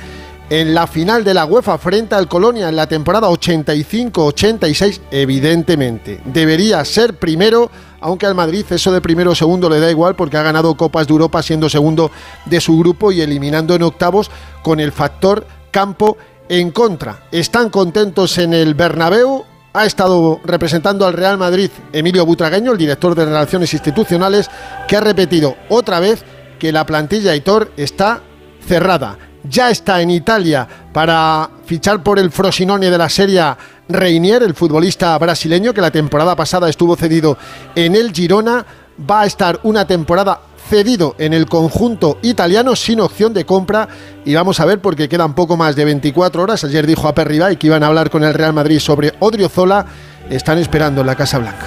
en 0.52 0.74
la 0.74 0.86
final 0.86 1.24
de 1.24 1.34
la 1.34 1.46
UEFA 1.46 1.78
frente 1.78 2.14
al 2.14 2.28
Colonia 2.28 2.68
en 2.68 2.76
la 2.76 2.86
temporada 2.86 3.30
85-86, 3.30 5.00
evidentemente. 5.10 6.22
Debería 6.26 6.84
ser 6.84 7.18
primero, 7.18 7.72
aunque 8.02 8.26
al 8.26 8.36
Madrid 8.36 8.66
eso 8.70 8.92
de 8.92 9.00
primero 9.00 9.32
o 9.32 9.36
segundo 9.36 9.70
le 9.70 9.80
da 9.80 9.90
igual 9.90 10.16
porque 10.16 10.38
ha 10.38 10.44
ganado 10.44 10.76
Copas 10.76 11.08
de 11.08 11.14
Europa 11.14 11.42
siendo 11.42 11.70
segundo 11.70 12.12
de 12.46 12.60
su 12.60 12.78
grupo 12.78 13.12
y 13.12 13.22
eliminando 13.22 13.76
en 13.76 13.84
octavos 13.84 14.30
con 14.64 14.80
el 14.80 14.92
factor 14.92 15.46
campo 15.70 16.18
en 16.50 16.72
contra. 16.72 17.24
Están 17.32 17.70
contentos 17.70 18.38
en 18.38 18.54
el 18.54 18.74
Bernabéu, 18.74 19.46
ha 19.74 19.86
estado 19.86 20.42
representando 20.44 21.06
al 21.06 21.14
Real 21.14 21.38
Madrid 21.38 21.70
Emilio 21.94 22.26
Butragueño, 22.26 22.74
el 22.74 22.78
director 22.78 23.16
de 23.16 23.26
Relaciones 23.26 23.74
Institucionales, 23.74 24.50
que 24.88 24.98
ha 24.98 25.02
repetido 25.02 25.56
otra 25.70 26.00
vez 26.00 26.26
que 26.60 26.72
la 26.72 26.86
plantilla 26.86 27.36
Hitor 27.36 27.72
está 27.78 28.22
cerrada. 28.68 29.18
Ya 29.44 29.72
está 29.72 30.02
en 30.02 30.12
Italia 30.12 30.68
para 30.94 31.50
fichar 31.66 32.04
por 32.04 32.20
el 32.20 32.32
Frosinone 32.32 32.92
de 32.92 32.98
la 32.98 33.10
Serie 33.10 33.56
Reinier, 33.94 34.44
el 34.44 34.54
futbolista 34.54 35.18
brasileño 35.18 35.74
que 35.74 35.82
la 35.82 35.92
temporada 35.92 36.36
pasada 36.36 36.70
estuvo 36.70 36.96
cedido 36.96 37.38
en 37.76 37.96
el 37.96 38.12
Girona. 38.12 38.66
Va 39.10 39.22
a 39.22 39.26
estar 39.26 39.60
una 39.64 39.88
temporada 39.88 40.42
cedido 40.70 41.16
en 41.18 41.34
el 41.34 41.48
conjunto 41.48 42.18
italiano 42.22 42.76
sin 42.76 43.02
opción 43.02 43.34
de 43.34 43.46
compra 43.46 43.88
y 44.24 44.34
vamos 44.34 44.60
a 44.60 44.66
ver 44.66 44.80
porque 44.80 45.10
quedan 45.10 45.36
poco 45.36 45.58
más 45.58 45.76
de 45.76 45.86
24 45.86 46.44
horas. 46.44 46.64
Ayer 46.64 46.88
dijo 46.88 47.08
a 47.08 47.14
Perribay 47.14 47.58
que 47.58 47.68
iban 47.68 47.84
a 47.84 47.88
hablar 47.88 48.10
con 48.10 48.24
el 48.24 48.34
Real 48.34 48.54
Madrid 48.54 48.80
sobre 48.80 49.14
Odriozola. 49.20 49.86
Están 50.30 50.60
esperando 50.60 51.02
en 51.02 51.08
la 51.08 51.16
Casa 51.16 51.40
Blanca. 51.40 51.66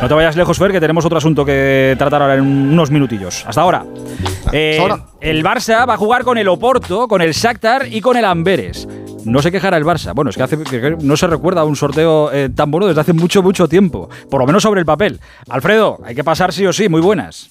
No 0.00 0.08
te 0.08 0.14
vayas 0.14 0.36
lejos, 0.36 0.58
Fer, 0.58 0.72
que 0.72 0.80
tenemos 0.80 1.04
otro 1.04 1.18
asunto 1.18 1.44
que 1.44 1.94
tratar 1.98 2.22
ahora 2.22 2.34
en 2.34 2.42
unos 2.42 2.90
minutillos. 2.90 3.44
Hasta 3.46 3.60
ahora. 3.60 3.84
Eh, 4.52 4.78
el 5.20 5.42
Barça 5.42 5.88
va 5.88 5.94
a 5.94 5.96
jugar 5.96 6.22
con 6.22 6.38
el 6.38 6.48
Oporto, 6.48 7.08
con 7.08 7.22
el 7.22 7.32
Shakhtar 7.32 7.88
y 7.88 8.00
con 8.00 8.16
el 8.16 8.24
Amberes. 8.24 8.86
No 9.26 9.42
se 9.42 9.50
quejará 9.52 9.76
el 9.76 9.84
Barça. 9.84 10.14
Bueno, 10.14 10.30
es 10.30 10.36
que, 10.36 10.42
hace, 10.42 10.56
no 11.00 11.16
se 11.16 11.26
recuerda 11.26 11.64
un 11.64 11.76
sorteo 11.76 12.32
eh, 12.32 12.48
tan 12.54 12.70
bueno 12.70 12.86
desde 12.86 13.00
hace 13.00 13.12
mucho, 13.12 13.42
mucho 13.42 13.68
tiempo. 13.68 14.08
Por 14.30 14.40
lo 14.40 14.46
menos 14.46 14.62
sobre 14.62 14.80
el 14.80 14.86
papel. 14.86 15.20
Alfredo, 15.48 15.98
hay 16.04 16.14
que 16.14 16.24
pasar 16.24 16.52
sí 16.52 16.66
o 16.66 16.72
sí. 16.72 16.88
Muy 16.88 17.00
buenas. 17.00 17.50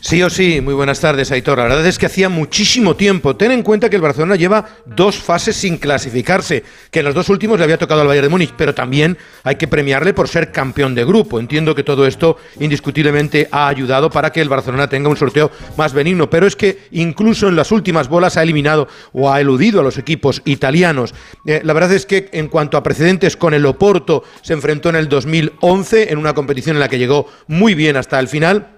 Sí 0.00 0.22
o 0.22 0.30
sí, 0.30 0.60
muy 0.60 0.74
buenas 0.74 1.00
tardes, 1.00 1.32
Aitor. 1.32 1.58
La 1.58 1.64
verdad 1.64 1.86
es 1.86 1.98
que 1.98 2.06
hacía 2.06 2.28
muchísimo 2.28 2.94
tiempo. 2.94 3.34
Ten 3.34 3.50
en 3.50 3.62
cuenta 3.62 3.90
que 3.90 3.96
el 3.96 4.02
Barcelona 4.02 4.36
lleva 4.36 4.66
dos 4.86 5.16
fases 5.18 5.56
sin 5.56 5.78
clasificarse, 5.78 6.62
que 6.92 7.00
en 7.00 7.06
los 7.06 7.14
dos 7.14 7.28
últimos 7.28 7.58
le 7.58 7.64
había 7.64 7.78
tocado 7.78 8.02
al 8.02 8.06
Bayern 8.06 8.26
de 8.26 8.30
Múnich, 8.30 8.54
pero 8.56 8.74
también 8.74 9.18
hay 9.42 9.56
que 9.56 9.66
premiarle 9.66 10.14
por 10.14 10.28
ser 10.28 10.52
campeón 10.52 10.94
de 10.94 11.04
grupo. 11.04 11.40
Entiendo 11.40 11.74
que 11.74 11.82
todo 11.82 12.06
esto 12.06 12.36
indiscutiblemente 12.60 13.48
ha 13.50 13.66
ayudado 13.66 14.10
para 14.10 14.30
que 14.30 14.40
el 14.40 14.48
Barcelona 14.48 14.88
tenga 14.88 15.08
un 15.08 15.16
sorteo 15.16 15.50
más 15.76 15.92
benigno, 15.92 16.30
pero 16.30 16.46
es 16.46 16.54
que 16.54 16.82
incluso 16.92 17.48
en 17.48 17.56
las 17.56 17.72
últimas 17.72 18.08
bolas 18.08 18.36
ha 18.36 18.44
eliminado 18.44 18.86
o 19.12 19.32
ha 19.32 19.40
eludido 19.40 19.80
a 19.80 19.82
los 19.84 19.98
equipos 19.98 20.40
italianos. 20.44 21.14
Eh, 21.46 21.62
la 21.64 21.72
verdad 21.72 21.92
es 21.92 22.06
que 22.06 22.28
en 22.32 22.46
cuanto 22.46 22.76
a 22.76 22.82
precedentes 22.84 23.36
con 23.36 23.54
el 23.54 23.66
Oporto 23.66 24.22
se 24.42 24.52
enfrentó 24.52 24.90
en 24.90 24.96
el 24.96 25.08
2011 25.08 26.12
en 26.12 26.18
una 26.18 26.34
competición 26.34 26.76
en 26.76 26.80
la 26.80 26.88
que 26.88 26.98
llegó 26.98 27.26
muy 27.48 27.74
bien 27.74 27.96
hasta 27.96 28.20
el 28.20 28.28
final 28.28 28.68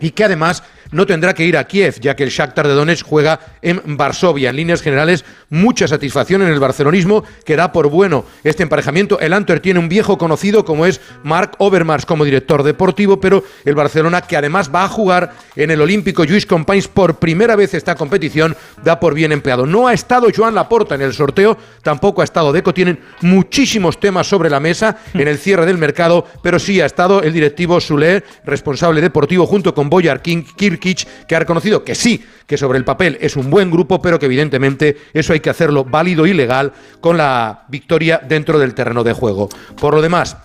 y 0.00 0.10
que 0.10 0.24
además 0.24 0.62
no 0.94 1.06
tendrá 1.06 1.34
que 1.34 1.44
ir 1.44 1.56
a 1.56 1.64
Kiev, 1.64 1.98
ya 2.00 2.14
que 2.14 2.22
el 2.22 2.30
Shakhtar 2.30 2.68
de 2.68 2.74
Donetsk 2.74 3.04
juega 3.04 3.40
en 3.62 3.82
Varsovia. 3.96 4.50
En 4.50 4.56
líneas 4.56 4.80
generales, 4.80 5.24
mucha 5.50 5.88
satisfacción 5.88 6.40
en 6.42 6.48
el 6.48 6.60
barcelonismo 6.60 7.24
que 7.44 7.56
da 7.56 7.72
por 7.72 7.90
bueno 7.90 8.24
este 8.44 8.62
emparejamiento. 8.62 9.18
El 9.18 9.32
Antwerp 9.32 9.60
tiene 9.60 9.80
un 9.80 9.88
viejo 9.88 10.16
conocido 10.18 10.64
como 10.64 10.86
es 10.86 11.00
Mark 11.24 11.56
Overmars 11.58 12.06
como 12.06 12.24
director 12.24 12.62
deportivo, 12.62 13.18
pero 13.20 13.42
el 13.64 13.74
Barcelona, 13.74 14.20
que 14.20 14.36
además 14.36 14.70
va 14.72 14.84
a 14.84 14.88
jugar 14.88 15.32
en 15.56 15.72
el 15.72 15.80
Olímpico 15.80 16.22
Lluís 16.22 16.46
Companys 16.46 16.86
por 16.86 17.16
primera 17.16 17.56
vez 17.56 17.74
esta 17.74 17.96
competición, 17.96 18.56
da 18.84 19.00
por 19.00 19.14
bien 19.14 19.32
empleado. 19.32 19.66
No 19.66 19.88
ha 19.88 19.94
estado 19.94 20.28
Joan 20.34 20.54
Laporta 20.54 20.94
en 20.94 21.02
el 21.02 21.12
sorteo, 21.12 21.58
tampoco 21.82 22.20
ha 22.20 22.24
estado 22.24 22.52
Deco. 22.52 22.72
Tienen 22.72 23.00
muchísimos 23.20 23.98
temas 23.98 24.28
sobre 24.28 24.48
la 24.48 24.60
mesa 24.60 24.98
en 25.12 25.26
el 25.26 25.38
cierre 25.38 25.66
del 25.66 25.78
mercado, 25.78 26.24
pero 26.40 26.60
sí 26.60 26.80
ha 26.80 26.86
estado 26.86 27.20
el 27.20 27.32
directivo 27.32 27.80
Soler, 27.80 28.24
responsable 28.44 29.00
deportivo, 29.00 29.44
junto 29.44 29.74
con 29.74 29.90
Boyar 29.90 30.22
King, 30.22 30.44
Kirk 30.56 30.83
que 31.26 31.36
ha 31.36 31.38
reconocido 31.38 31.82
que 31.84 31.94
sí, 31.94 32.22
que 32.46 32.58
sobre 32.58 32.78
el 32.78 32.84
papel 32.84 33.16
es 33.20 33.36
un 33.36 33.48
buen 33.48 33.70
grupo, 33.70 34.02
pero 34.02 34.18
que 34.18 34.26
evidentemente 34.26 34.96
eso 35.14 35.32
hay 35.32 35.40
que 35.40 35.50
hacerlo 35.50 35.84
válido 35.84 36.26
y 36.26 36.34
legal 36.34 36.72
con 37.00 37.16
la 37.16 37.64
victoria 37.68 38.20
dentro 38.26 38.58
del 38.58 38.74
terreno 38.74 39.02
de 39.02 39.14
juego. 39.14 39.48
Por 39.80 39.94
lo 39.94 40.02
demás, 40.02 40.36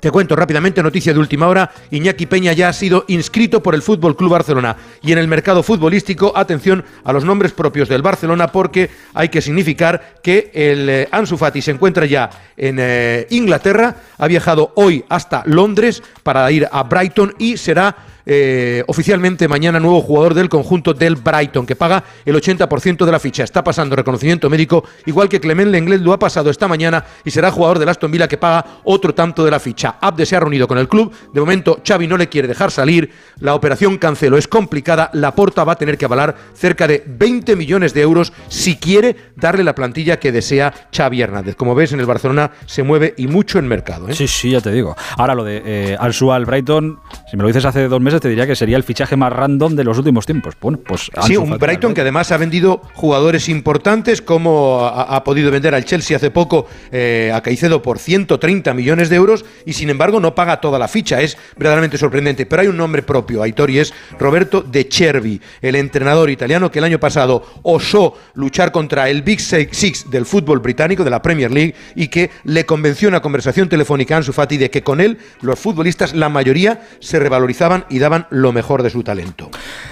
te 0.00 0.10
cuento 0.10 0.36
rápidamente, 0.36 0.82
noticia 0.82 1.14
de 1.14 1.18
última 1.18 1.48
hora, 1.48 1.70
Iñaki 1.90 2.26
Peña 2.26 2.52
ya 2.52 2.68
ha 2.68 2.72
sido 2.74 3.06
inscrito 3.08 3.62
por 3.62 3.74
el 3.74 3.80
Fútbol 3.80 4.14
Club 4.14 4.30
Barcelona 4.30 4.76
y 5.02 5.12
en 5.12 5.18
el 5.18 5.26
mercado 5.26 5.62
futbolístico, 5.62 6.34
atención 6.36 6.84
a 7.02 7.14
los 7.14 7.24
nombres 7.24 7.52
propios 7.52 7.88
del 7.88 8.02
Barcelona 8.02 8.48
porque 8.48 8.90
hay 9.14 9.30
que 9.30 9.40
significar 9.40 10.16
que 10.22 10.50
el 10.52 10.88
eh, 10.90 11.08
Ansu 11.10 11.38
Fati 11.38 11.62
se 11.62 11.70
encuentra 11.70 12.04
ya 12.04 12.28
en 12.58 12.76
eh, 12.78 13.26
Inglaterra, 13.30 13.96
ha 14.18 14.26
viajado 14.26 14.72
hoy 14.74 15.02
hasta 15.08 15.42
Londres 15.46 16.02
para 16.22 16.50
ir 16.50 16.68
a 16.70 16.82
Brighton 16.82 17.34
y 17.38 17.56
será 17.56 17.96
eh, 18.26 18.82
oficialmente 18.88 19.46
mañana 19.46 19.78
nuevo 19.78 20.02
jugador 20.02 20.34
del 20.34 20.48
conjunto 20.48 20.92
del 20.92 21.14
Brighton, 21.14 21.64
que 21.64 21.76
paga 21.76 22.02
el 22.24 22.34
80% 22.34 23.04
de 23.04 23.12
la 23.12 23.20
ficha. 23.20 23.44
Está 23.44 23.62
pasando 23.62 23.94
reconocimiento 23.94 24.50
médico, 24.50 24.84
igual 25.06 25.28
que 25.28 25.40
Clement 25.40 25.70
Lenglet 25.70 26.00
lo 26.00 26.12
ha 26.12 26.18
pasado 26.18 26.50
esta 26.50 26.66
mañana 26.66 27.04
y 27.24 27.30
será 27.30 27.52
jugador 27.52 27.78
del 27.78 27.88
Aston 27.88 28.10
Villa 28.10 28.26
que 28.26 28.36
paga 28.36 28.80
otro 28.84 29.14
tanto 29.14 29.44
de 29.44 29.50
la 29.50 29.60
ficha. 29.60 29.96
Abde 30.00 30.26
se 30.26 30.34
ha 30.34 30.40
reunido 30.40 30.66
con 30.66 30.78
el 30.78 30.88
club. 30.88 31.12
De 31.32 31.40
momento, 31.40 31.80
Xavi 31.86 32.06
no 32.08 32.16
le 32.16 32.28
quiere 32.28 32.48
dejar 32.48 32.70
salir. 32.70 33.10
La 33.38 33.54
operación 33.54 33.96
cancelo 33.98 34.36
es 34.36 34.48
complicada. 34.48 35.10
La 35.12 35.34
Porta 35.34 35.62
va 35.64 35.72
a 35.72 35.76
tener 35.76 35.96
que 35.96 36.04
avalar 36.04 36.34
cerca 36.54 36.88
de 36.88 37.04
20 37.06 37.54
millones 37.54 37.94
de 37.94 38.00
euros 38.00 38.32
si 38.48 38.76
quiere 38.76 39.16
darle 39.36 39.62
la 39.62 39.74
plantilla 39.74 40.18
que 40.18 40.32
desea 40.32 40.72
Xavi 40.92 41.22
Hernández. 41.22 41.54
Como 41.54 41.74
ves, 41.74 41.92
en 41.92 42.00
el 42.00 42.06
Barcelona 42.06 42.50
se 42.66 42.82
mueve 42.82 43.14
y 43.16 43.28
mucho 43.28 43.58
en 43.58 43.68
mercado. 43.68 44.08
¿eh? 44.08 44.14
Sí, 44.14 44.26
sí, 44.26 44.50
ya 44.50 44.60
te 44.60 44.72
digo. 44.72 44.96
Ahora 45.16 45.34
lo 45.34 45.44
de 45.44 45.62
eh, 45.64 45.96
Al 45.98 46.44
Brighton, 46.44 46.98
si 47.30 47.36
me 47.36 47.42
lo 47.42 47.48
dices 47.48 47.64
hace 47.64 47.88
dos 47.88 48.00
meses, 48.00 48.15
te 48.20 48.28
diría 48.28 48.46
que 48.46 48.56
sería 48.56 48.76
el 48.76 48.82
fichaje 48.82 49.16
más 49.16 49.32
random 49.32 49.74
de 49.74 49.84
los 49.84 49.98
últimos 49.98 50.26
tiempos. 50.26 50.54
Bueno, 50.60 50.78
pues 50.78 51.10
sí, 51.26 51.36
un 51.36 51.58
Brighton 51.58 51.94
que 51.94 52.00
además 52.00 52.32
ha 52.32 52.36
vendido 52.36 52.82
jugadores 52.94 53.48
importantes, 53.48 54.22
como 54.22 54.84
ha, 54.84 55.22
podido 55.24 55.50
vender 55.50 55.74
al 55.74 55.84
Chelsea 55.84 56.16
hace 56.16 56.30
poco 56.30 56.66
eh, 56.92 57.32
a 57.34 57.40
Caicedo 57.40 57.82
por 57.82 57.98
130 57.98 58.74
millones 58.74 59.08
de 59.08 59.16
euros 59.16 59.44
y 59.64 59.72
sin 59.72 59.90
embargo 59.90 60.20
no 60.20 60.34
paga 60.34 60.60
toda 60.60 60.78
la 60.78 60.88
ficha. 60.88 61.20
Es 61.20 61.36
verdaderamente 61.56 61.98
sorprendente. 61.98 62.46
Pero 62.46 62.62
hay 62.62 62.68
un 62.68 62.76
nombre 62.76 63.02
propio, 63.02 63.42
Aitor, 63.42 63.70
y 63.70 63.78
es 63.78 63.92
Roberto 64.18 64.62
De 64.62 64.88
Cervi, 64.90 65.40
el 65.62 65.76
entrenador 65.76 66.30
italiano 66.30 66.70
que 66.70 66.78
el 66.78 66.84
año 66.84 67.00
pasado 67.00 67.44
osó 67.62 68.14
luchar 68.34 68.72
contra 68.72 69.08
el 69.08 69.22
Big 69.22 69.40
Six 69.40 70.10
del 70.10 70.26
fútbol 70.26 70.60
británico, 70.60 71.04
de 71.04 71.10
la 71.10 71.22
Premier 71.22 71.50
League, 71.50 71.74
y 71.94 72.08
que 72.08 72.30
le 72.44 72.66
convenció 72.66 73.08
en 73.08 73.14
una 73.14 73.22
conversación 73.22 73.68
telefónica 73.68 74.14
a 74.14 74.18
Ansu 74.18 74.32
Fati 74.32 74.56
de 74.56 74.70
que 74.70 74.82
con 74.82 75.00
él 75.00 75.18
los 75.40 75.58
futbolistas, 75.58 76.14
la 76.14 76.28
mayoría, 76.28 76.82
se 77.00 77.18
revalorizaban 77.18 77.84
y 77.88 77.98
daban 78.06 78.26
lo 78.30 78.52
mejor 78.52 78.82
de 78.82 78.90
su 78.90 79.02
talento. 79.02 79.50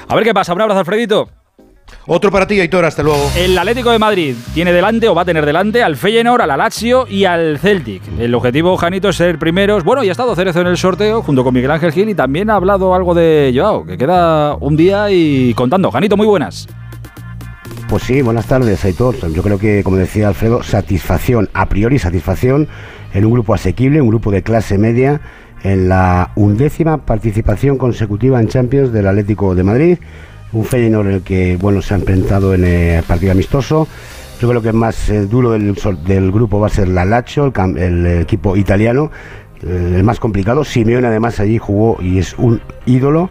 A 0.09 0.14
ver 0.14 0.25
qué 0.25 0.33
pasa. 0.33 0.54
Un 0.54 0.61
abrazo, 0.61 0.80
Alfredito. 0.80 1.28
Otro 2.06 2.30
para 2.30 2.47
ti, 2.47 2.61
Aitor, 2.61 2.85
hasta 2.85 3.02
luego. 3.02 3.30
El 3.37 3.56
Atlético 3.56 3.90
de 3.90 3.99
Madrid 3.99 4.37
tiene 4.52 4.73
delante 4.73 5.09
o 5.09 5.14
va 5.14 5.23
a 5.23 5.25
tener 5.25 5.47
delante 5.47 5.83
al 5.83 5.97
Feyenoord, 5.97 6.42
al 6.42 6.59
Lazio 6.59 7.06
y 7.09 7.25
al 7.25 7.59
Celtic. 7.59 8.02
El 8.18 8.35
objetivo, 8.35 8.76
Janito, 8.76 9.09
es 9.09 9.16
ser 9.16 9.38
primeros. 9.38 9.85
Bueno, 9.85 10.04
y 10.04 10.09
ha 10.09 10.12
estado 10.12 10.35
Cerezo 10.35 10.61
en 10.61 10.66
el 10.66 10.76
sorteo 10.76 11.23
junto 11.23 11.42
con 11.44 11.54
Miguel 11.54 11.71
Ángel 11.71 11.92
Gil 11.92 12.09
y 12.11 12.14
también 12.14 12.50
ha 12.50 12.56
hablado 12.56 12.94
algo 12.94 13.14
de 13.14 13.52
Joao, 13.54 13.87
que 13.87 13.97
queda 13.97 14.54
un 14.56 14.76
día 14.76 15.11
y 15.11 15.54
contando. 15.54 15.90
Janito, 15.90 16.16
muy 16.16 16.26
buenas. 16.26 16.68
Pues 17.88 18.02
sí, 18.02 18.23
buenas 18.23 18.47
tardes, 18.47 18.85
Aitor. 18.85 19.14
Yo 19.33 19.42
creo 19.42 19.59
que, 19.59 19.83
como 19.83 19.97
decía 19.97 20.28
Alfredo, 20.28 20.62
satisfacción, 20.62 21.49
a 21.54 21.68
priori 21.68 21.99
satisfacción 21.99 22.68
en 23.12 23.25
un 23.25 23.33
grupo 23.33 23.54
asequible, 23.54 24.00
un 24.00 24.09
grupo 24.09 24.30
de 24.30 24.42
clase 24.42 24.78
media, 24.78 25.21
en 25.64 25.88
la 25.88 26.30
undécima 26.37 26.99
participación 26.99 27.76
consecutiva 27.76 28.40
en 28.40 28.47
Champions 28.47 28.92
del 28.92 29.09
Atlético 29.09 29.56
de 29.56 29.64
Madrid 29.64 29.99
un 30.54 30.64
Feyenoord 30.64 31.09
en 31.09 31.14
el 31.14 31.23
que 31.23 31.56
bueno 31.56 31.83
se 31.83 31.94
ha 31.94 31.97
enfrentado 31.99 32.54
en 32.54 32.64
el 32.64 33.02
partido 33.02 33.33
amistoso. 33.33 33.87
Yo 34.40 34.49
creo 34.49 34.62
que 34.62 34.68
el 34.68 34.75
más 34.75 35.09
eh, 35.11 35.26
duro 35.26 35.52
del, 35.52 36.33
grupo 36.33 36.61
va 36.61 36.68
a 36.68 36.71
ser 36.71 36.88
la 36.88 37.04
Lazio, 37.04 37.52
el, 37.76 38.06
equipo 38.06 38.56
italiano, 38.56 39.11
eh, 39.62 39.94
el 39.97 40.04
más 40.04 40.21
complicado. 40.21 40.64
Simeone 40.64 41.06
además 41.06 41.40
allí 41.40 41.59
jugó 41.59 41.99
y 42.00 42.18
es 42.18 42.35
un 42.38 42.61
ídolo. 42.87 43.30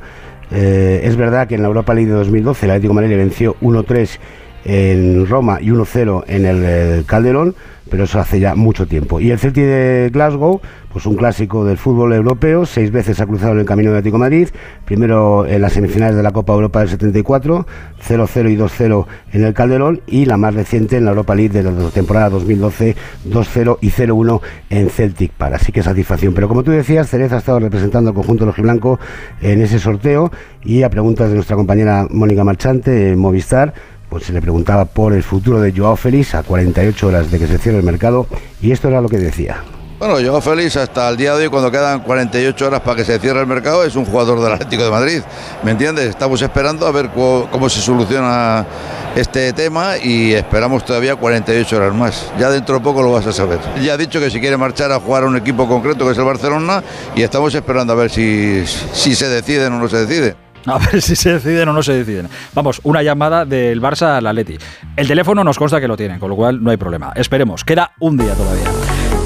Eh, 0.51 1.01
es 1.03 1.15
verdad 1.15 1.47
que 1.47 1.55
en 1.55 1.61
la 1.61 1.67
Europa 1.67 1.93
League 1.93 2.09
de 2.09 2.15
2012 2.15 2.65
el 2.65 2.71
Atlético 2.71 2.93
de 2.93 2.95
Madrid 2.95 3.09
le 3.09 3.17
venció 3.17 3.55
1-3 3.61 4.19
en 4.65 5.27
Roma 5.27 5.59
y 5.61 5.67
1-0 5.67 6.23
en 6.27 6.45
el 6.45 7.05
Calderón 7.05 7.55
pero 7.93 8.05
eso 8.05 8.19
hace 8.19 8.39
ya 8.39 8.55
mucho 8.55 8.87
tiempo. 8.87 9.19
Y 9.19 9.29
el 9.29 9.37
Celtic 9.37 9.65
de 9.65 10.09
Glasgow, 10.11 10.61
pues 10.91 11.05
un 11.05 11.15
clásico 11.15 11.63
del 11.63 11.77
fútbol 11.77 12.13
europeo, 12.13 12.65
seis 12.65 12.89
veces 12.89 13.19
ha 13.19 13.27
cruzado 13.27 13.51
en 13.51 13.59
el 13.59 13.65
camino 13.65 13.91
de 13.91 13.97
Atlético 13.97 14.17
Madrid, 14.17 14.49
primero 14.85 15.45
en 15.45 15.61
las 15.61 15.73
semifinales 15.73 16.15
de 16.15 16.23
la 16.23 16.31
Copa 16.31 16.53
Europa 16.53 16.79
del 16.79 16.89
74, 16.89 17.67
0-0 18.07 18.51
y 18.51 18.57
2-0 18.57 19.05
en 19.33 19.43
el 19.43 19.53
Calderón, 19.53 20.01
y 20.07 20.25
la 20.25 20.37
más 20.37 20.55
reciente 20.55 20.97
en 20.97 21.05
la 21.05 21.11
Europa 21.11 21.35
League 21.35 21.53
de 21.53 21.61
la 21.61 21.89
temporada 21.89 22.29
2012, 22.29 22.95
2-0 23.29 23.77
y 23.81 23.91
0-1 23.91 24.41
en 24.71 24.89
Celtic 24.89 25.31
para. 25.33 25.57
Así 25.57 25.71
que 25.71 25.83
satisfacción. 25.83 26.33
Pero 26.33 26.47
como 26.47 26.63
tú 26.63 26.71
decías, 26.71 27.09
Cereza 27.09 27.35
ha 27.35 27.39
estado 27.39 27.59
representando 27.59 28.09
al 28.09 28.15
conjunto 28.15 28.45
rojiblanco 28.45 28.99
en 29.39 29.61
ese 29.61 29.77
sorteo 29.77 30.31
y 30.63 30.81
a 30.81 30.89
preguntas 30.89 31.29
de 31.29 31.35
nuestra 31.35 31.55
compañera 31.55 32.07
Mónica 32.09 32.43
Marchante, 32.43 33.15
Movistar, 33.15 33.75
pues 34.13 34.25
se 34.25 34.31
le 34.31 34.43
preguntaba 34.43 34.85
por 34.85 35.11
el 35.13 35.23
futuro 35.23 35.59
de 35.59 35.73
Joao 35.75 35.95
Félix 35.95 36.35
a 36.35 36.43
48 36.43 37.07
horas 37.07 37.31
de 37.31 37.39
que 37.39 37.47
se 37.47 37.57
cierre 37.57 37.79
el 37.79 37.83
mercado 37.83 38.27
y 38.61 38.71
esto 38.71 38.87
era 38.87 39.01
lo 39.01 39.09
que 39.09 39.17
decía. 39.17 39.63
Bueno, 39.97 40.17
Joao 40.23 40.39
Félix 40.39 40.77
hasta 40.77 41.09
el 41.09 41.17
día 41.17 41.33
de 41.33 41.45
hoy, 41.45 41.49
cuando 41.49 41.71
quedan 41.71 42.01
48 42.01 42.67
horas 42.67 42.81
para 42.81 42.97
que 42.97 43.05
se 43.05 43.17
cierre 43.17 43.39
el 43.39 43.47
mercado, 43.47 43.83
es 43.83 43.95
un 43.95 44.05
jugador 44.05 44.39
del 44.39 44.53
Atlético 44.53 44.83
de 44.83 44.91
Madrid. 44.91 45.21
¿Me 45.63 45.71
entiendes? 45.71 46.09
Estamos 46.09 46.39
esperando 46.43 46.85
a 46.85 46.91
ver 46.91 47.09
cómo, 47.09 47.67
se 47.69 47.81
soluciona 47.81 48.67
este 49.15 49.51
tema 49.53 49.97
y 49.97 50.33
esperamos 50.33 50.85
todavía 50.85 51.15
48 51.15 51.75
horas 51.75 51.95
más. 51.95 52.31
Ya 52.37 52.51
dentro 52.51 52.75
de 52.75 52.81
poco 52.81 53.01
lo 53.01 53.13
vas 53.13 53.25
a 53.25 53.33
saber. 53.33 53.57
Ya 53.81 53.93
ha 53.93 53.97
dicho 53.97 54.19
que 54.19 54.29
si 54.29 54.39
quiere 54.39 54.57
marchar 54.57 54.91
a 54.91 54.99
jugar 54.99 55.23
a 55.23 55.25
un 55.25 55.37
equipo 55.37 55.67
concreto 55.67 56.05
que 56.05 56.11
es 56.11 56.17
el 56.19 56.23
Barcelona 56.23 56.83
y 57.15 57.23
estamos 57.23 57.55
esperando 57.55 57.93
a 57.93 57.95
ver 57.95 58.11
si, 58.11 58.63
si 58.67 59.15
se 59.15 59.27
deciden 59.27 59.73
o 59.73 59.79
no 59.79 59.89
se 59.89 60.05
decide. 60.05 60.42
A 60.65 60.77
ver 60.77 61.01
si 61.01 61.15
se 61.15 61.33
deciden 61.33 61.69
o 61.69 61.73
no 61.73 61.83
se 61.83 61.93
deciden. 61.93 62.29
Vamos, 62.53 62.79
una 62.83 63.03
llamada 63.03 63.45
del 63.45 63.81
Barça 63.81 64.17
al 64.17 64.27
Atleti. 64.27 64.57
El 64.95 65.07
teléfono 65.07 65.43
nos 65.43 65.57
consta 65.57 65.81
que 65.81 65.87
lo 65.87 65.97
tienen, 65.97 66.19
con 66.19 66.29
lo 66.29 66.35
cual 66.35 66.63
no 66.63 66.71
hay 66.71 66.77
problema. 66.77 67.11
Esperemos, 67.15 67.63
queda 67.63 67.91
un 67.99 68.17
día 68.17 68.33
todavía. 68.33 68.67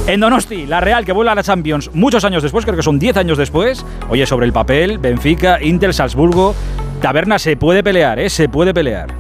En 0.08 0.22
Donosti, 0.22 0.66
la 0.66 0.80
Real 0.80 1.04
que 1.04 1.12
vuelve 1.12 1.32
a 1.32 1.36
la 1.36 1.44
Champions 1.44 1.92
muchos 1.94 2.24
años 2.24 2.42
después, 2.42 2.64
creo 2.64 2.78
que 2.78 2.84
son 2.84 2.98
10 2.98 3.18
años 3.18 3.38
después. 3.38 3.86
Oye, 4.10 4.26
sobre 4.26 4.46
el 4.46 4.54
papel, 4.54 5.00
Benfica, 5.00 5.62
Inter, 5.62 5.94
Salzburgo. 5.94 6.56
Taberna 7.02 7.38
se 7.38 7.58
puede 7.58 7.84
pelear, 7.84 8.18
¿eh? 8.18 8.30
Se 8.30 8.48
puede 8.48 8.74
pelear. 8.74 9.14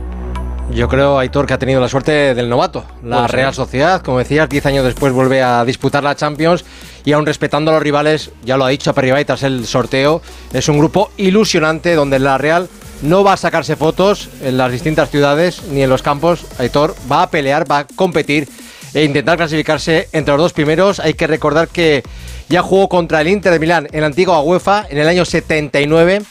Yo 0.71 0.87
creo, 0.87 1.17
Aitor, 1.17 1.45
que 1.45 1.53
ha 1.53 1.57
tenido 1.57 1.79
la 1.79 1.87
suerte 1.87 2.33
del 2.33 2.49
novato. 2.49 2.85
La 3.03 3.27
Real 3.27 3.53
Sociedad, 3.53 4.01
como 4.01 4.19
decías, 4.19 4.49
10 4.49 4.65
años 4.65 4.85
después 4.85 5.13
vuelve 5.13 5.41
a 5.41 5.63
disputar 5.63 6.03
la 6.03 6.15
Champions 6.15 6.65
y 7.07 7.13
aún 7.13 7.25
respetando 7.25 7.71
a 7.71 7.75
los 7.75 7.83
rivales, 7.83 8.31
ya 8.43 8.57
lo 8.57 8.65
ha 8.65 8.69
dicho 8.69 8.89
Aperribay 8.89 9.23
tras 9.23 9.41
el 9.43 9.65
sorteo, 9.65 10.21
es 10.51 10.67
un 10.67 10.77
grupo 10.77 11.09
ilusionante 11.15 11.95
donde 11.95 12.19
la 12.19 12.37
Real 12.37 12.67
no 13.01 13.23
va 13.23 13.31
a 13.31 13.37
sacarse 13.37 13.77
fotos 13.77 14.27
en 14.41 14.57
las 14.57 14.73
distintas 14.73 15.09
ciudades 15.09 15.63
ni 15.71 15.81
en 15.81 15.89
los 15.89 16.01
campos. 16.01 16.45
Aitor 16.57 16.95
va 17.09 17.23
a 17.23 17.29
pelear, 17.31 17.71
va 17.71 17.77
a 17.79 17.87
competir 17.87 18.49
e 18.93 19.05
intentar 19.05 19.37
clasificarse 19.37 20.09
entre 20.11 20.33
los 20.33 20.41
dos 20.41 20.51
primeros. 20.51 20.99
Hay 20.99 21.13
que 21.13 21.27
recordar 21.27 21.69
que 21.69 22.03
ya 22.49 22.61
jugó 22.61 22.89
contra 22.89 23.21
el 23.21 23.29
Inter 23.29 23.53
de 23.53 23.59
Milán 23.59 23.87
en 23.93 24.01
la 24.01 24.07
antigua 24.07 24.41
UEFA 24.41 24.85
en 24.89 24.97
el 24.97 25.07
año 25.07 25.23
79 25.23 26.23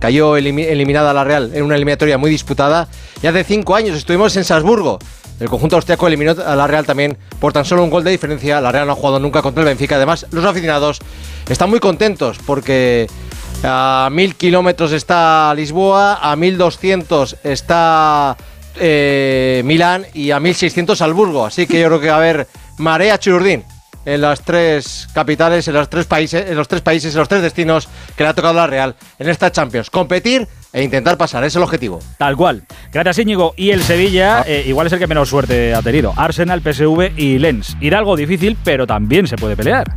Cayó 0.00 0.36
eliminada 0.36 1.14
la 1.14 1.24
Real 1.24 1.52
en 1.54 1.62
una 1.62 1.76
eliminatoria 1.76 2.18
muy 2.18 2.30
disputada. 2.30 2.88
Y 3.22 3.26
hace 3.26 3.44
cinco 3.44 3.74
años 3.74 3.96
estuvimos 3.96 4.36
en 4.36 4.44
Salzburgo. 4.44 4.98
El 5.40 5.48
conjunto 5.48 5.76
austriaco 5.76 6.06
eliminó 6.06 6.32
a 6.32 6.54
la 6.54 6.66
Real 6.66 6.86
también 6.86 7.18
por 7.40 7.52
tan 7.52 7.64
solo 7.64 7.82
un 7.82 7.90
gol 7.90 8.04
de 8.04 8.10
diferencia. 8.10 8.60
La 8.60 8.70
Real 8.70 8.86
no 8.86 8.92
ha 8.92 8.96
jugado 8.96 9.18
nunca 9.18 9.42
contra 9.42 9.62
el 9.62 9.68
Benfica. 9.68 9.96
Además, 9.96 10.26
los 10.30 10.44
aficionados 10.44 11.00
están 11.48 11.70
muy 11.70 11.80
contentos 11.80 12.38
porque 12.46 13.08
a 13.64 14.08
mil 14.12 14.36
kilómetros 14.36 14.92
está 14.92 15.52
Lisboa, 15.54 16.18
a 16.22 16.36
mil 16.36 16.56
doscientos 16.56 17.36
está 17.42 18.36
eh, 18.76 19.62
Milán 19.64 20.06
y 20.14 20.30
a 20.30 20.40
mil 20.40 20.54
seiscientos 20.54 20.98
Salzburgo. 20.98 21.46
Así 21.46 21.66
que 21.66 21.80
yo 21.80 21.88
creo 21.88 22.00
que 22.00 22.08
va 22.08 22.14
a 22.14 22.18
haber 22.18 22.46
marea 22.78 23.18
chururdín 23.18 23.64
en 24.04 24.20
las 24.20 24.42
tres 24.42 25.08
capitales, 25.12 25.66
en 25.68 25.74
los 25.74 25.88
tres 25.88 26.06
países, 26.06 26.48
en 26.48 26.56
los 26.56 26.68
tres 26.68 26.82
países, 26.82 27.14
en 27.14 27.18
los 27.18 27.28
tres 27.28 27.42
destinos 27.42 27.88
que 28.16 28.22
le 28.22 28.30
ha 28.30 28.34
tocado 28.34 28.54
la 28.54 28.66
Real 28.66 28.94
en 29.18 29.28
esta 29.28 29.50
Champions. 29.50 29.90
Competir 29.90 30.46
e 30.72 30.82
intentar 30.82 31.16
pasar, 31.16 31.44
es 31.44 31.54
el 31.56 31.62
objetivo. 31.62 32.00
Tal 32.18 32.36
cual. 32.36 32.64
Gracias 32.92 33.18
Íñigo. 33.18 33.54
Y 33.56 33.70
el 33.70 33.82
Sevilla, 33.82 34.40
ah. 34.40 34.44
eh, 34.46 34.64
igual 34.66 34.86
es 34.86 34.92
el 34.92 34.98
que 34.98 35.06
menos 35.06 35.28
suerte 35.28 35.74
ha 35.74 35.82
tenido. 35.82 36.12
Arsenal, 36.16 36.60
PSV 36.60 37.12
y 37.16 37.38
Lens. 37.38 37.76
Ir 37.80 37.94
algo 37.94 38.16
difícil, 38.16 38.56
pero 38.64 38.86
también 38.86 39.26
se 39.26 39.36
puede 39.36 39.56
pelear. 39.56 39.94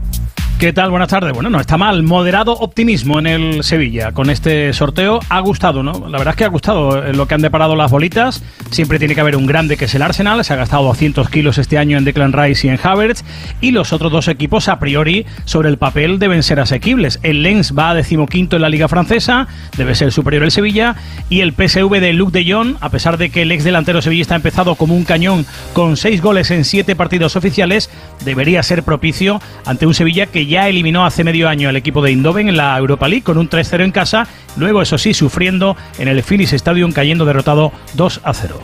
¿Qué 0.59 0.73
tal? 0.73 0.89
Buenas 0.89 1.09
tardes. 1.09 1.33
Bueno, 1.33 1.51
no 1.51 1.59
está 1.59 1.77
mal. 1.77 2.01
Moderado 2.01 2.53
optimismo 2.53 3.19
en 3.19 3.27
el 3.27 3.63
Sevilla 3.63 4.11
con 4.11 4.31
este 4.31 4.73
sorteo. 4.73 5.19
Ha 5.29 5.39
gustado, 5.41 5.83
¿no? 5.83 6.09
La 6.09 6.17
verdad 6.17 6.29
es 6.29 6.35
que 6.35 6.45
ha 6.45 6.49
gustado 6.49 7.05
eh, 7.05 7.13
lo 7.13 7.27
que 7.27 7.35
han 7.35 7.43
deparado 7.43 7.75
las 7.75 7.91
bolitas. 7.91 8.41
Siempre 8.71 8.97
tiene 8.97 9.13
que 9.13 9.21
haber 9.21 9.35
un 9.35 9.45
grande 9.45 9.77
que 9.77 9.85
es 9.85 9.93
el 9.93 10.01
Arsenal. 10.01 10.43
Se 10.43 10.53
ha 10.53 10.55
gastado 10.55 10.85
200 10.85 11.29
kilos 11.29 11.59
este 11.59 11.77
año 11.77 11.99
en 11.99 12.05
Declan 12.05 12.33
Rice 12.33 12.65
y 12.65 12.69
en 12.71 12.79
Havertz. 12.81 13.23
Y 13.61 13.69
los 13.69 13.93
otros 13.93 14.11
dos 14.11 14.27
equipos, 14.29 14.67
a 14.67 14.79
priori, 14.79 15.27
sobre 15.45 15.69
el 15.69 15.77
papel, 15.77 16.17
deben 16.17 16.41
ser 16.41 16.59
asequibles. 16.59 17.19
El 17.21 17.43
Lens 17.43 17.75
va 17.77 17.91
a 17.91 17.93
decimoquinto 17.93 18.55
en 18.55 18.63
la 18.63 18.69
Liga 18.69 18.87
Francesa. 18.87 19.47
Debe 19.77 19.93
ser 19.93 20.11
superior 20.11 20.43
el 20.43 20.49
Sevilla. 20.49 20.95
Y 21.29 21.41
el 21.41 21.53
PSV 21.53 21.99
de 21.99 22.13
Luc 22.13 22.31
de 22.31 22.51
Jong, 22.51 22.77
a 22.81 22.89
pesar 22.89 23.19
de 23.19 23.29
que 23.29 23.43
el 23.43 23.51
ex 23.51 23.63
delantero 23.63 24.01
Sevilla 24.01 24.23
está 24.23 24.35
empezado 24.35 24.73
como 24.73 24.95
un 24.95 25.03
cañón 25.03 25.45
con 25.73 25.97
seis 25.97 26.19
goles 26.19 26.49
en 26.49 26.65
siete 26.65 26.95
partidos 26.95 27.35
oficiales, 27.35 27.91
debería 28.25 28.63
ser 28.63 28.81
propicio 28.81 29.39
ante 29.63 29.85
un 29.85 29.93
Sevilla 29.93 30.25
que 30.25 30.46
ya 30.47 30.67
eliminó 30.67 31.05
hace 31.05 31.23
medio 31.23 31.49
año 31.49 31.69
al 31.69 31.75
equipo 31.75 32.01
de 32.01 32.11
Indoven 32.11 32.49
en 32.49 32.57
la 32.57 32.77
Europa 32.77 33.07
League 33.07 33.23
con 33.23 33.37
un 33.37 33.49
3-0 33.49 33.83
en 33.83 33.91
casa, 33.91 34.27
luego 34.55 34.81
eso 34.81 34.97
sí 34.97 35.13
sufriendo 35.13 35.75
en 35.99 36.07
el 36.07 36.23
Phillies 36.23 36.53
Stadium 36.53 36.91
cayendo 36.91 37.25
derrotado 37.25 37.71
2-0. 37.95 38.55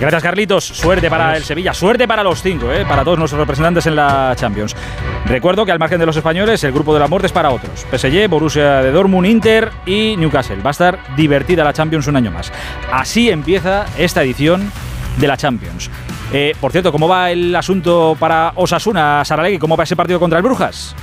Gracias, 0.00 0.22
Carlitos. 0.22 0.64
Suerte 0.64 1.08
para 1.08 1.36
el 1.36 1.44
Sevilla, 1.44 1.72
suerte 1.72 2.08
para 2.08 2.24
los 2.24 2.42
cinco, 2.42 2.72
¿eh? 2.72 2.84
para 2.84 3.04
todos 3.04 3.16
nuestros 3.18 3.38
representantes 3.38 3.86
en 3.86 3.94
la 3.94 4.34
Champions. 4.36 4.74
Recuerdo 5.26 5.64
que 5.64 5.70
al 5.72 5.78
margen 5.78 6.00
de 6.00 6.06
los 6.06 6.16
españoles, 6.16 6.64
el 6.64 6.72
grupo 6.72 6.92
de 6.92 7.00
la 7.00 7.06
muerte 7.06 7.26
es 7.26 7.32
para 7.32 7.50
otros. 7.50 7.86
PSG, 7.92 8.28
Borussia 8.28 8.82
de 8.82 8.90
Dortmund, 8.90 9.26
Inter 9.26 9.70
y 9.86 10.16
Newcastle. 10.16 10.56
Va 10.56 10.70
a 10.70 10.72
estar 10.72 10.98
divertida 11.16 11.62
la 11.62 11.72
Champions 11.72 12.08
un 12.08 12.16
año 12.16 12.32
más. 12.32 12.52
Así 12.92 13.30
empieza 13.30 13.86
esta 13.96 14.22
edición 14.22 14.70
de 15.16 15.28
la 15.28 15.36
Champions. 15.36 15.88
Eh, 16.32 16.54
por 16.60 16.72
cierto, 16.72 16.90
¿cómo 16.90 17.06
va 17.06 17.30
el 17.30 17.54
asunto 17.54 18.16
para 18.18 18.52
Osasuna, 18.56 19.24
Saralegui? 19.24 19.58
¿Cómo 19.58 19.76
va 19.76 19.84
ese 19.84 19.94
partido 19.94 20.18
contra 20.18 20.38
el 20.38 20.42
Brujas? 20.42 20.96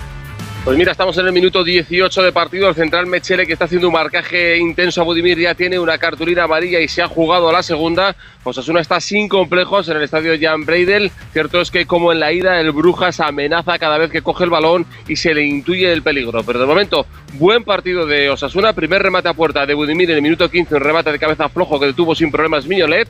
Pues 0.63 0.77
mira, 0.77 0.91
estamos 0.91 1.17
en 1.17 1.25
el 1.25 1.33
minuto 1.33 1.63
18 1.63 2.21
de 2.21 2.31
partido. 2.31 2.69
El 2.69 2.75
central 2.75 3.07
Mechele, 3.07 3.47
que 3.47 3.53
está 3.53 3.65
haciendo 3.65 3.87
un 3.87 3.93
marcaje 3.93 4.59
intenso 4.59 5.01
a 5.01 5.03
Budimir, 5.03 5.39
ya 5.39 5.55
tiene 5.55 5.79
una 5.79 5.97
cartulina 5.97 6.43
amarilla 6.43 6.79
y 6.79 6.87
se 6.87 7.01
ha 7.01 7.07
jugado 7.07 7.49
a 7.49 7.51
la 7.51 7.63
segunda. 7.63 8.15
Osasuna 8.43 8.79
está 8.79 8.99
sin 8.99 9.27
complejos 9.27 9.89
en 9.89 9.97
el 9.97 10.03
estadio 10.03 10.33
Jan 10.39 10.63
Breidel. 10.63 11.11
Cierto 11.33 11.61
es 11.61 11.71
que, 11.71 11.87
como 11.87 12.11
en 12.11 12.19
la 12.19 12.31
ida, 12.31 12.59
el 12.59 12.71
Brujas 12.73 13.19
amenaza 13.21 13.79
cada 13.79 13.97
vez 13.97 14.11
que 14.11 14.21
coge 14.21 14.43
el 14.43 14.51
balón 14.51 14.85
y 15.07 15.15
se 15.15 15.33
le 15.33 15.43
intuye 15.43 15.91
el 15.91 16.03
peligro. 16.03 16.43
Pero 16.43 16.59
de 16.59 16.67
momento, 16.67 17.07
buen 17.33 17.63
partido 17.63 18.05
de 18.05 18.29
Osasuna. 18.29 18.73
Primer 18.73 19.01
remate 19.01 19.29
a 19.29 19.33
puerta 19.33 19.65
de 19.65 19.73
Budimir 19.73 20.11
en 20.11 20.17
el 20.17 20.21
minuto 20.21 20.47
15, 20.47 20.75
un 20.75 20.81
remate 20.81 21.11
de 21.11 21.17
cabeza 21.17 21.49
flojo 21.49 21.79
que 21.79 21.87
detuvo 21.87 22.13
sin 22.13 22.29
problemas 22.29 22.67
Miñolet. 22.67 23.09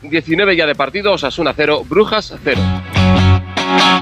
19 0.00 0.56
ya 0.56 0.66
de 0.66 0.74
partido, 0.74 1.12
Osasuna 1.12 1.52
0, 1.54 1.84
Brujas 1.86 2.34
0. 2.42 2.58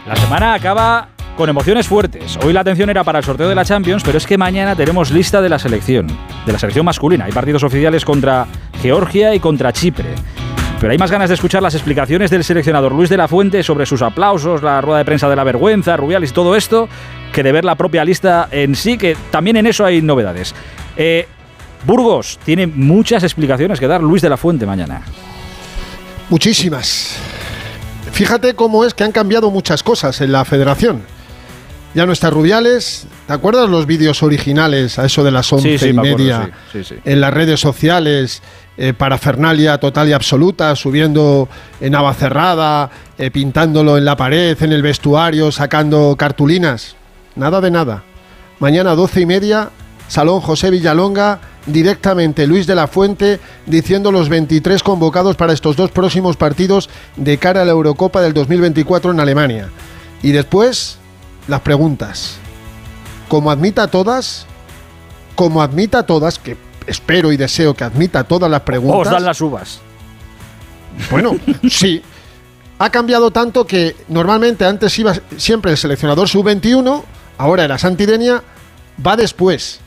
La 0.06 0.14
semana 0.16 0.54
acaba 0.54 1.08
con 1.36 1.48
emociones 1.48 1.88
fuertes. 1.88 2.38
Hoy 2.44 2.52
la 2.52 2.60
atención 2.60 2.90
era 2.90 3.04
para 3.04 3.18
el 3.18 3.24
sorteo 3.24 3.48
de 3.48 3.54
la 3.54 3.64
Champions, 3.64 4.02
pero 4.04 4.18
es 4.18 4.26
que 4.26 4.38
mañana 4.38 4.76
tenemos 4.76 5.10
lista 5.10 5.42
de 5.42 5.48
la 5.48 5.58
selección, 5.58 6.06
de 6.46 6.52
la 6.52 6.58
selección 6.58 6.84
masculina. 6.84 7.24
Hay 7.24 7.32
partidos 7.32 7.62
oficiales 7.62 8.04
contra 8.04 8.46
Georgia 8.80 9.34
y 9.34 9.40
contra 9.40 9.72
Chipre. 9.72 10.14
Pero 10.80 10.92
hay 10.92 10.98
más 10.98 11.10
ganas 11.10 11.30
de 11.30 11.34
escuchar 11.34 11.62
las 11.62 11.74
explicaciones 11.74 12.30
del 12.30 12.44
seleccionador 12.44 12.92
Luis 12.92 13.08
de 13.08 13.16
la 13.16 13.28
Fuente 13.28 13.62
sobre 13.62 13.86
sus 13.86 14.02
aplausos, 14.02 14.62
la 14.62 14.80
rueda 14.80 14.98
de 14.98 15.04
prensa 15.04 15.28
de 15.28 15.36
la 15.36 15.44
vergüenza, 15.44 15.96
Rubiales 15.96 16.30
y 16.30 16.34
todo 16.34 16.56
esto, 16.56 16.88
que 17.32 17.42
de 17.42 17.52
ver 17.52 17.64
la 17.64 17.74
propia 17.74 18.04
lista 18.04 18.48
en 18.50 18.74
sí, 18.74 18.98
que 18.98 19.16
también 19.30 19.56
en 19.56 19.66
eso 19.66 19.84
hay 19.84 20.02
novedades. 20.02 20.54
Eh, 20.96 21.26
Burgos 21.86 22.38
tiene 22.44 22.66
muchas 22.66 23.22
explicaciones 23.22 23.80
que 23.80 23.86
dar 23.86 24.02
Luis 24.02 24.22
de 24.22 24.28
la 24.28 24.36
Fuente 24.36 24.66
mañana. 24.66 25.02
Muchísimas. 26.28 27.18
Fíjate 28.12 28.54
cómo 28.54 28.84
es 28.84 28.94
que 28.94 29.04
han 29.04 29.12
cambiado 29.12 29.50
muchas 29.50 29.82
cosas 29.82 30.20
en 30.20 30.32
la 30.32 30.44
federación. 30.44 31.13
Ya 31.94 32.06
no 32.06 32.12
está 32.12 32.28
Rubiales. 32.30 33.06
¿Te 33.26 33.32
acuerdas 33.32 33.68
los 33.70 33.86
vídeos 33.86 34.22
originales 34.22 34.98
a 34.98 35.06
eso 35.06 35.22
de 35.22 35.30
las 35.30 35.52
once 35.52 35.78
Sí, 35.78 35.78
sí, 35.78 35.86
y 35.86 35.90
acuerdo, 35.90 36.16
media 36.18 36.50
sí, 36.72 36.82
sí, 36.84 36.94
sí. 36.94 37.00
en 37.04 37.20
las 37.20 37.32
redes 37.32 37.60
sociales? 37.60 38.42
eh, 38.76 38.92
para 38.92 39.18
Fernalia 39.18 39.78
total 39.78 40.08
y 40.08 40.12
absoluta, 40.12 40.74
subiendo 40.74 41.48
en 41.80 41.92
Navacerrada, 41.92 42.90
eh, 43.18 43.30
pintándolo 43.30 43.96
en 43.96 44.04
la 44.04 44.16
pared, 44.16 44.60
en 44.60 44.72
el 44.72 44.82
vestuario, 44.82 45.52
sacando 45.52 46.16
cartulinas. 46.16 46.96
Nada 47.36 47.60
de 47.60 47.70
nada. 47.70 48.02
Mañana 48.58 48.94
doce 48.94 49.20
y 49.20 49.26
media, 49.26 49.70
Salón 50.08 50.40
José 50.40 50.70
Villalonga, 50.70 51.40
directamente 51.66 52.46
Luis 52.46 52.66
de 52.66 52.74
la 52.74 52.88
Fuente, 52.88 53.40
diciendo 53.66 54.10
los 54.12 54.28
23 54.28 54.82
convocados 54.82 55.36
para 55.36 55.52
estos 55.52 55.76
dos 55.76 55.90
próximos 55.90 56.36
partidos 56.36 56.90
de 57.16 57.38
cara 57.38 57.62
a 57.62 57.64
la 57.64 57.72
Eurocopa 57.72 58.20
del 58.20 58.34
2024 58.34 59.12
en 59.12 59.20
Alemania. 59.20 59.68
Y 60.22 60.32
después, 60.32 60.98
las 61.48 61.60
preguntas. 61.60 62.36
Como 63.28 63.50
admita 63.50 63.88
todas, 63.88 64.46
como 65.34 65.62
admita 65.62 66.04
todas, 66.04 66.38
que 66.38 66.56
espero 66.86 67.32
y 67.32 67.36
deseo 67.36 67.74
que 67.74 67.84
admita 67.84 68.24
todas 68.24 68.50
las 68.50 68.60
preguntas. 68.62 69.06
Os 69.06 69.12
dan 69.12 69.24
las 69.24 69.40
uvas. 69.40 69.80
Bueno, 71.10 71.36
sí. 71.70 72.02
Ha 72.78 72.90
cambiado 72.90 73.30
tanto 73.30 73.66
que 73.66 73.96
normalmente 74.08 74.64
antes 74.64 74.98
iba 74.98 75.14
siempre 75.36 75.70
el 75.70 75.78
seleccionador 75.78 76.28
sub-21, 76.28 77.02
ahora 77.38 77.64
era 77.64 77.78
Santidenia, 77.78 78.42
va 79.04 79.16
después. 79.16 79.80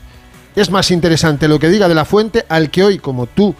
Es 0.56 0.70
más 0.70 0.90
interesante 0.90 1.48
lo 1.48 1.58
que 1.58 1.68
diga 1.68 1.86
de 1.86 1.94
la 1.94 2.04
fuente 2.04 2.46
al 2.48 2.70
que 2.70 2.82
hoy, 2.82 2.98
como 2.98 3.26
tú 3.26 3.54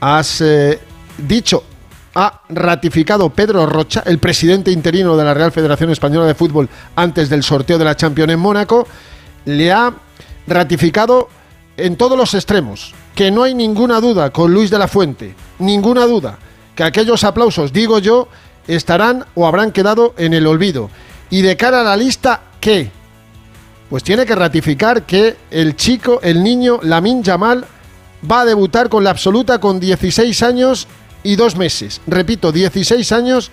has 0.00 0.40
eh, 0.40 0.80
dicho, 1.16 1.64
ha 2.14 2.42
ratificado 2.48 3.30
Pedro 3.30 3.66
Rocha, 3.66 4.02
el 4.06 4.18
presidente 4.18 4.70
interino 4.70 5.16
de 5.16 5.24
la 5.24 5.34
Real 5.34 5.52
Federación 5.52 5.90
Española 5.90 6.26
de 6.26 6.34
Fútbol 6.34 6.68
antes 6.94 7.28
del 7.28 7.42
sorteo 7.42 7.78
de 7.78 7.84
la 7.84 7.96
Champions 7.96 8.32
en 8.32 8.38
Mónaco, 8.38 8.86
le 9.44 9.72
ha 9.72 9.92
ratificado 10.46 11.28
en 11.76 11.96
todos 11.96 12.16
los 12.16 12.34
extremos, 12.34 12.94
que 13.14 13.30
no 13.30 13.42
hay 13.42 13.54
ninguna 13.54 14.00
duda 14.00 14.30
con 14.30 14.54
Luis 14.54 14.70
de 14.70 14.78
la 14.78 14.88
Fuente, 14.88 15.34
ninguna 15.58 16.06
duda, 16.06 16.38
que 16.76 16.84
aquellos 16.84 17.24
aplausos, 17.24 17.72
digo 17.72 17.98
yo, 17.98 18.28
estarán 18.68 19.24
o 19.34 19.46
habrán 19.46 19.72
quedado 19.72 20.14
en 20.16 20.34
el 20.34 20.46
olvido. 20.46 20.90
Y 21.30 21.42
de 21.42 21.56
cara 21.56 21.80
a 21.80 21.84
la 21.84 21.96
lista, 21.96 22.42
¿qué? 22.60 22.90
Pues 23.90 24.04
tiene 24.04 24.24
que 24.24 24.34
ratificar 24.34 25.02
que 25.02 25.36
el 25.50 25.76
chico, 25.76 26.20
el 26.22 26.42
niño 26.42 26.78
Lamin 26.82 27.22
Yamal, 27.22 27.64
va 28.30 28.40
a 28.40 28.44
debutar 28.44 28.88
con 28.88 29.04
la 29.04 29.10
absoluta 29.10 29.58
con 29.58 29.80
16 29.80 30.42
años 30.42 30.86
y 31.24 31.34
dos 31.34 31.56
meses. 31.56 32.00
Repito, 32.06 32.52
16 32.52 33.10
años 33.10 33.50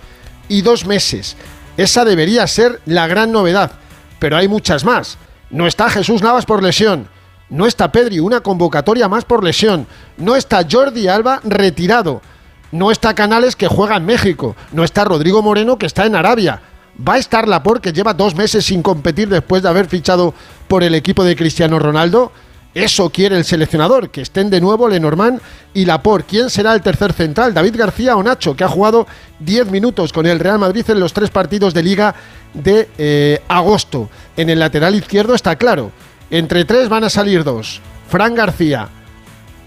y 0.48 0.62
dos 0.62 0.86
meses. 0.86 1.36
Esa 1.76 2.04
debería 2.04 2.46
ser 2.46 2.80
la 2.86 3.08
gran 3.08 3.32
novedad. 3.32 3.72
Pero 4.20 4.36
hay 4.36 4.46
muchas 4.46 4.84
más. 4.84 5.18
No 5.50 5.66
está 5.66 5.90
Jesús 5.90 6.22
Navas 6.22 6.46
por 6.46 6.62
lesión. 6.62 7.08
No 7.50 7.66
está 7.66 7.90
Pedri, 7.90 8.20
una 8.20 8.40
convocatoria 8.40 9.08
más 9.08 9.24
por 9.24 9.42
lesión. 9.42 9.86
No 10.16 10.36
está 10.36 10.64
Jordi 10.70 11.08
Alba 11.08 11.40
retirado. 11.42 12.22
No 12.70 12.90
está 12.90 13.14
Canales 13.14 13.56
que 13.56 13.68
juega 13.68 13.96
en 13.96 14.06
México. 14.06 14.54
No 14.72 14.84
está 14.84 15.04
Rodrigo 15.04 15.42
Moreno 15.42 15.76
que 15.76 15.86
está 15.86 16.06
en 16.06 16.14
Arabia. 16.14 16.62
Va 16.96 17.14
a 17.14 17.18
estar 17.18 17.48
Laporte 17.48 17.90
que 17.90 17.92
lleva 17.94 18.14
dos 18.14 18.34
meses 18.34 18.64
sin 18.64 18.82
competir 18.82 19.28
después 19.28 19.62
de 19.62 19.68
haber 19.68 19.86
fichado 19.86 20.34
por 20.68 20.82
el 20.82 20.94
equipo 20.94 21.24
de 21.24 21.36
Cristiano 21.36 21.78
Ronaldo. 21.78 22.32
Eso 22.74 23.10
quiere 23.10 23.36
el 23.36 23.44
seleccionador, 23.44 24.10
que 24.10 24.22
estén 24.22 24.48
de 24.48 24.60
nuevo 24.60 24.88
Lenormand 24.88 25.40
y 25.74 25.84
Laporte. 25.84 26.26
¿Quién 26.30 26.50
será 26.50 26.72
el 26.72 26.80
tercer 26.80 27.12
central? 27.12 27.52
¿David 27.52 27.76
García 27.76 28.16
o 28.16 28.22
Nacho, 28.22 28.56
que 28.56 28.64
ha 28.64 28.68
jugado 28.68 29.06
10 29.40 29.70
minutos 29.70 30.12
con 30.12 30.24
el 30.24 30.40
Real 30.40 30.58
Madrid 30.58 30.84
en 30.88 30.98
los 30.98 31.12
tres 31.12 31.28
partidos 31.28 31.74
de 31.74 31.82
liga 31.82 32.14
de 32.54 32.88
eh, 32.96 33.42
agosto? 33.48 34.08
En 34.38 34.48
el 34.48 34.58
lateral 34.58 34.94
izquierdo 34.94 35.34
está 35.34 35.56
claro. 35.56 35.92
Entre 36.30 36.64
tres 36.64 36.88
van 36.88 37.04
a 37.04 37.10
salir 37.10 37.44
dos. 37.44 37.82
Fran 38.08 38.34
García, 38.34 38.88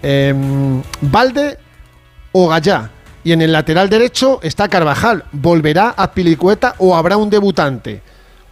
em, 0.02 0.82
Valde 1.00 1.58
o 2.32 2.48
Gallá. 2.48 2.90
Y 3.22 3.32
en 3.32 3.42
el 3.42 3.52
lateral 3.52 3.88
derecho 3.88 4.40
está 4.42 4.68
Carvajal. 4.68 5.24
¿Volverá 5.30 5.94
a 5.96 6.12
Pilicueta 6.12 6.74
o 6.78 6.96
habrá 6.96 7.16
un 7.16 7.30
debutante? 7.30 8.02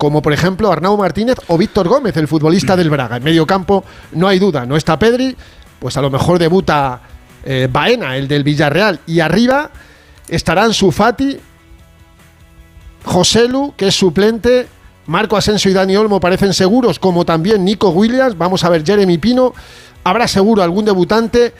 Como 0.05 0.21
por 0.21 0.35
ejemplo 0.35 0.71
Arnau 0.71 0.99
Martínez 0.99 1.39
o 1.47 1.57
Víctor 1.57 1.89
Gómez, 1.89 2.15
el 2.19 2.29
futbolista 2.29 2.77
del 2.77 2.91
Braga. 2.91 3.17
En 3.17 3.25
medio 3.25 3.47
campo 3.47 3.83
no 4.13 4.29
hay 4.29 4.39
duda, 4.39 4.67
no 4.67 4.77
está 4.77 4.99
Pedri, 4.99 5.35
pues 5.79 5.97
a 5.97 6.03
lo 6.03 6.11
mejor 6.11 6.39
debuta 6.39 7.01
eh, 7.43 7.71
Baena, 7.73 8.15
el 8.15 8.29
del 8.29 8.45
Villarreal. 8.45 9.01
Y 9.07 9.21
arriba 9.21 9.71
estarán 10.29 10.75
Sufati, 10.75 11.39
Joselu, 13.03 13.73
que 13.79 13.89
es 13.89 13.95
suplente, 13.95 14.69
Marco 15.07 15.39
Asensio 15.39 15.71
y 15.71 15.75
Dani 15.75 15.97
Olmo 15.97 16.21
parecen 16.21 16.53
seguros, 16.53 16.99
como 16.99 17.25
también 17.25 17.65
Nico 17.65 17.89
Williams. 17.89 18.37
Vamos 18.37 18.63
a 18.63 18.69
ver 18.69 18.85
Jeremy 18.85 19.17
Pino. 19.17 19.55
Habrá 20.05 20.29
seguro 20.29 20.63
algún 20.63 20.85
debutante. 20.85 21.55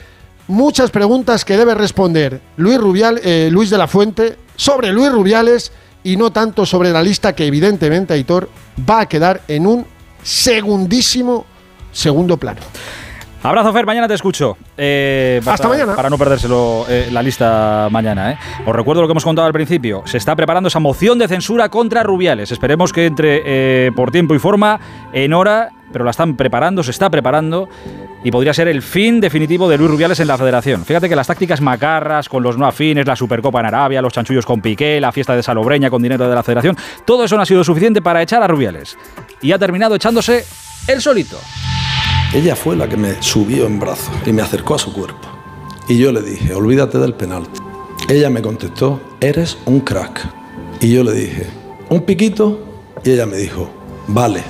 Muchas 0.47 0.91
preguntas 0.91 1.43
que 1.43 1.57
debe 1.57 1.73
responder 1.73 2.41
Luis, 2.57 2.77
Rubial, 2.77 3.19
eh, 3.23 3.49
Luis 3.51 3.71
de 3.71 3.79
la 3.79 3.87
Fuente 3.87 4.37
sobre 4.55 4.93
Luis 4.93 5.11
Rubiales 5.11 5.71
y 6.05 6.17
no 6.17 6.31
tanto 6.31 6.65
sobre 6.67 6.91
la 6.91 7.01
lista 7.01 7.33
que 7.33 7.47
evidentemente 7.47 8.13
Aitor 8.13 8.47
va 8.87 9.01
a 9.01 9.05
quedar 9.07 9.41
en 9.47 9.65
un 9.65 9.85
segundísimo 10.21 11.45
segundo 11.91 12.37
plano. 12.37 12.61
Abrazo, 13.41 13.73
Fer, 13.73 13.85
mañana 13.87 14.07
te 14.07 14.13
escucho. 14.13 14.55
Eh, 14.77 15.41
Hasta 15.45 15.67
mañana. 15.67 15.95
Para 15.95 16.09
no 16.09 16.17
perdérselo 16.17 16.85
eh, 16.87 17.09
la 17.11 17.23
lista 17.23 17.89
mañana. 17.91 18.31
¿eh? 18.31 18.37
Os 18.65 18.75
recuerdo 18.75 19.01
lo 19.01 19.07
que 19.07 19.11
hemos 19.11 19.23
contado 19.23 19.47
al 19.47 19.53
principio. 19.53 20.03
Se 20.05 20.17
está 20.17 20.35
preparando 20.35 20.67
esa 20.67 20.79
moción 20.79 21.17
de 21.17 21.27
censura 21.27 21.69
contra 21.69 22.03
Rubiales. 22.03 22.51
Esperemos 22.51 22.93
que 22.93 23.07
entre 23.07 23.91
por 23.93 24.11
tiempo 24.11 24.35
y 24.35 24.39
forma, 24.39 24.79
en 25.11 25.33
hora, 25.33 25.71
pero 25.91 26.05
la 26.05 26.11
están 26.11 26.35
preparando, 26.35 26.83
se 26.83 26.91
está 26.91 27.09
preparando. 27.09 27.67
Y 28.25 28.31
podría 28.31 28.55
ser 28.55 28.67
el 28.67 28.81
fin 28.81 29.21
definitivo 29.21 29.69
de 29.69 29.77
Luis 29.77 29.91
Rubiales 29.91 30.19
en 30.19 30.27
la 30.27 30.35
federación. 30.35 30.83
Fíjate 30.83 31.07
que 31.07 31.15
las 31.15 31.27
tácticas 31.27 31.61
macarras, 31.61 32.27
con 32.27 32.41
los 32.41 32.57
no 32.57 32.65
afines, 32.65 33.05
la 33.05 33.15
Supercopa 33.15 33.59
en 33.59 33.67
Arabia, 33.67 34.01
los 34.01 34.13
chanchullos 34.13 34.47
con 34.47 34.61
Piqué, 34.61 34.99
la 34.99 35.11
fiesta 35.11 35.35
de 35.35 35.43
Salobreña 35.43 35.91
con 35.91 36.01
dinero 36.01 36.27
de 36.27 36.33
la 36.33 36.41
federación, 36.41 36.75
todo 37.05 37.25
eso 37.25 37.35
no 37.35 37.43
ha 37.43 37.45
sido 37.45 37.63
suficiente 37.63 38.01
para 38.01 38.23
echar 38.23 38.41
a 38.41 38.47
Rubiales. 38.47 38.97
Y 39.43 39.51
ha 39.51 39.59
terminado 39.59 39.93
echándose 39.93 40.43
él 40.87 41.01
solito. 41.03 41.37
Ella 42.33 42.55
fue 42.55 42.75
la 42.75 42.89
que 42.89 42.97
me 42.97 43.21
subió 43.21 43.67
en 43.67 43.79
brazos 43.79 44.09
y 44.25 44.33
me 44.33 44.41
acercó 44.41 44.73
a 44.73 44.79
su 44.79 44.91
cuerpo. 44.91 45.27
Y 45.87 45.99
yo 45.99 46.11
le 46.11 46.23
dije, 46.23 46.55
olvídate 46.55 46.97
del 46.97 47.13
penalti. 47.13 47.61
Ella 48.09 48.31
me 48.31 48.41
contestó, 48.41 48.99
eres 49.21 49.55
un 49.65 49.81
crack. 49.81 50.27
Y 50.81 50.91
yo 50.91 51.03
le 51.03 51.11
dije, 51.13 51.45
¿un 51.89 52.01
piquito? 52.01 52.59
Y 53.03 53.11
ella 53.11 53.27
me 53.27 53.37
dijo, 53.37 53.69
vale. 54.07 54.43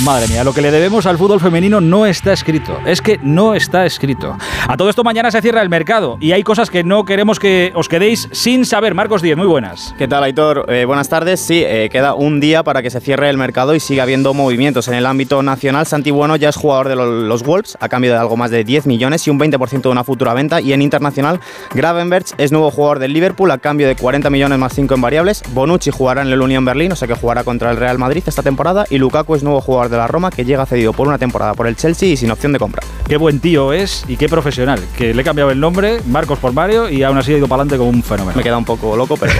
Madre 0.00 0.26
mía, 0.26 0.42
lo 0.42 0.52
que 0.52 0.62
le 0.62 0.72
debemos 0.72 1.06
al 1.06 1.16
fútbol 1.16 1.38
femenino 1.38 1.80
no 1.80 2.06
está 2.06 2.32
escrito. 2.32 2.76
Es 2.86 3.00
que 3.00 3.20
no 3.22 3.54
está 3.54 3.86
escrito. 3.86 4.36
A 4.66 4.76
todo 4.76 4.88
esto 4.88 5.04
mañana 5.04 5.30
se 5.30 5.40
cierra 5.40 5.62
el 5.62 5.68
mercado 5.68 6.16
y 6.18 6.32
hay 6.32 6.42
cosas 6.42 6.70
que 6.70 6.82
no 6.82 7.04
queremos 7.04 7.38
que 7.38 7.70
os 7.76 7.88
quedéis 7.88 8.28
sin 8.32 8.64
saber. 8.64 8.94
Marcos 8.94 9.22
Díez, 9.22 9.36
muy 9.36 9.46
buenas. 9.46 9.94
¿Qué 9.98 10.08
tal, 10.08 10.24
Aitor? 10.24 10.64
Eh, 10.68 10.86
buenas 10.86 11.08
tardes. 11.08 11.38
Sí, 11.40 11.62
eh, 11.64 11.88
queda 11.92 12.14
un 12.14 12.40
día 12.40 12.64
para 12.64 12.82
que 12.82 12.90
se 12.90 13.00
cierre 13.00 13.28
el 13.30 13.36
mercado 13.36 13.76
y 13.76 13.80
siga 13.80 14.02
habiendo 14.02 14.34
movimientos. 14.34 14.88
En 14.88 14.94
el 14.94 15.06
ámbito 15.06 15.40
nacional, 15.42 15.86
Santi 15.86 16.10
Bueno 16.10 16.34
ya 16.34 16.48
es 16.48 16.56
jugador 16.56 16.88
de 16.88 16.96
los 16.96 17.42
Wolves 17.44 17.76
a 17.78 17.88
cambio 17.88 18.10
de 18.12 18.18
algo 18.18 18.36
más 18.36 18.50
de 18.50 18.64
10 18.64 18.86
millones 18.86 19.24
y 19.28 19.30
un 19.30 19.38
20% 19.38 19.82
de 19.82 19.88
una 19.88 20.02
futura 20.02 20.34
venta. 20.34 20.60
Y 20.60 20.72
en 20.72 20.82
internacional, 20.82 21.38
Gravenberch 21.74 22.32
es 22.38 22.50
nuevo 22.50 22.72
jugador 22.72 22.98
del 22.98 23.12
Liverpool 23.12 23.50
a 23.52 23.58
cambio 23.58 23.86
de 23.86 23.94
40 23.94 24.30
millones 24.30 24.58
más 24.58 24.72
5 24.74 24.94
en 24.94 25.00
variables. 25.00 25.42
Bonucci 25.52 25.90
jugará 25.90 26.22
en 26.22 26.28
el 26.28 26.40
Unión 26.40 26.64
Berlín, 26.64 26.90
o 26.90 26.96
sea 26.96 27.06
que 27.06 27.14
jugará 27.14 27.44
contra 27.44 27.70
el 27.70 27.76
Real 27.76 27.98
Madrid 27.98 28.24
esta 28.26 28.42
temporada. 28.42 28.86
Y 28.90 28.98
Lukaku 28.98 29.36
es 29.36 29.42
nuevo 29.44 29.60
jugador 29.60 29.81
de 29.88 29.96
la 29.96 30.06
Roma 30.06 30.30
que 30.30 30.44
llega 30.44 30.66
cedido 30.66 30.92
por 30.92 31.08
una 31.08 31.18
temporada 31.18 31.54
por 31.54 31.66
el 31.66 31.76
Chelsea 31.76 32.08
y 32.10 32.16
sin 32.16 32.30
opción 32.30 32.52
de 32.52 32.58
compra. 32.58 32.82
Qué 33.06 33.16
buen 33.16 33.40
tío 33.40 33.72
es 33.72 34.04
y 34.08 34.16
qué 34.16 34.28
profesional. 34.28 34.80
Que 34.96 35.14
le 35.14 35.22
he 35.22 35.24
cambiado 35.24 35.50
el 35.50 35.60
nombre, 35.60 36.00
Marcos 36.06 36.38
por 36.38 36.52
Mario, 36.52 36.88
y 36.88 37.02
aún 37.02 37.18
así 37.18 37.32
ha 37.34 37.38
ido 37.38 37.48
para 37.48 37.62
adelante 37.62 37.78
como 37.78 37.90
un 37.90 38.02
fenómeno. 38.02 38.36
Me 38.36 38.42
queda 38.42 38.58
un 38.58 38.64
poco 38.64 38.96
loco, 38.96 39.16
pero. 39.16 39.32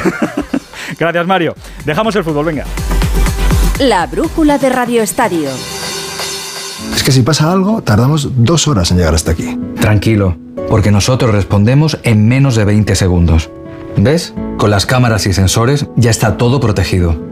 Gracias, 0.99 1.27
Mario. 1.27 1.55
Dejamos 1.85 2.15
el 2.17 2.25
fútbol, 2.25 2.47
venga. 2.47 2.65
La 3.79 4.07
brújula 4.07 4.59
de 4.59 4.69
Radio 4.69 5.03
Estadio. 5.03 5.49
Es 6.95 7.03
que 7.03 7.13
si 7.13 7.23
pasa 7.23 7.51
algo, 7.51 7.83
tardamos 7.83 8.29
dos 8.45 8.69
horas 8.69 8.91
en 8.91 8.99
llegar 8.99 9.15
hasta 9.15 9.33
aquí. 9.33 9.59
Tranquilo, 9.81 10.37
porque 10.69 10.91
nosotros 10.91 11.33
respondemos 11.33 11.99
en 12.03 12.29
menos 12.29 12.55
de 12.55 12.65
20 12.65 12.95
segundos. 12.95 13.51
¿Ves? 13.97 14.35
Con 14.59 14.71
las 14.71 14.87
cámaras 14.87 15.27
y 15.27 15.33
sensores 15.33 15.87
ya 15.97 16.11
está 16.11 16.37
todo 16.37 16.61
protegido. 16.61 17.32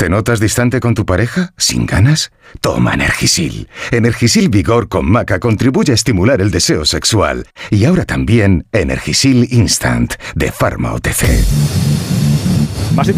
¿Te 0.00 0.08
notas 0.08 0.40
distante 0.40 0.80
con 0.80 0.94
tu 0.94 1.04
pareja? 1.04 1.52
¿Sin 1.58 1.84
ganas? 1.84 2.32
Toma 2.62 2.94
Energisil. 2.94 3.68
Energisil 3.90 4.48
Vigor 4.48 4.88
con 4.88 5.04
Maca 5.04 5.38
contribuye 5.38 5.92
a 5.92 5.94
estimular 5.94 6.40
el 6.40 6.50
deseo 6.50 6.86
sexual. 6.86 7.46
Y 7.68 7.84
ahora 7.84 8.06
también 8.06 8.66
Energisil 8.72 9.46
Instant 9.50 10.14
de 10.34 10.52
Pharma 10.52 10.94
OTC. 10.94 12.29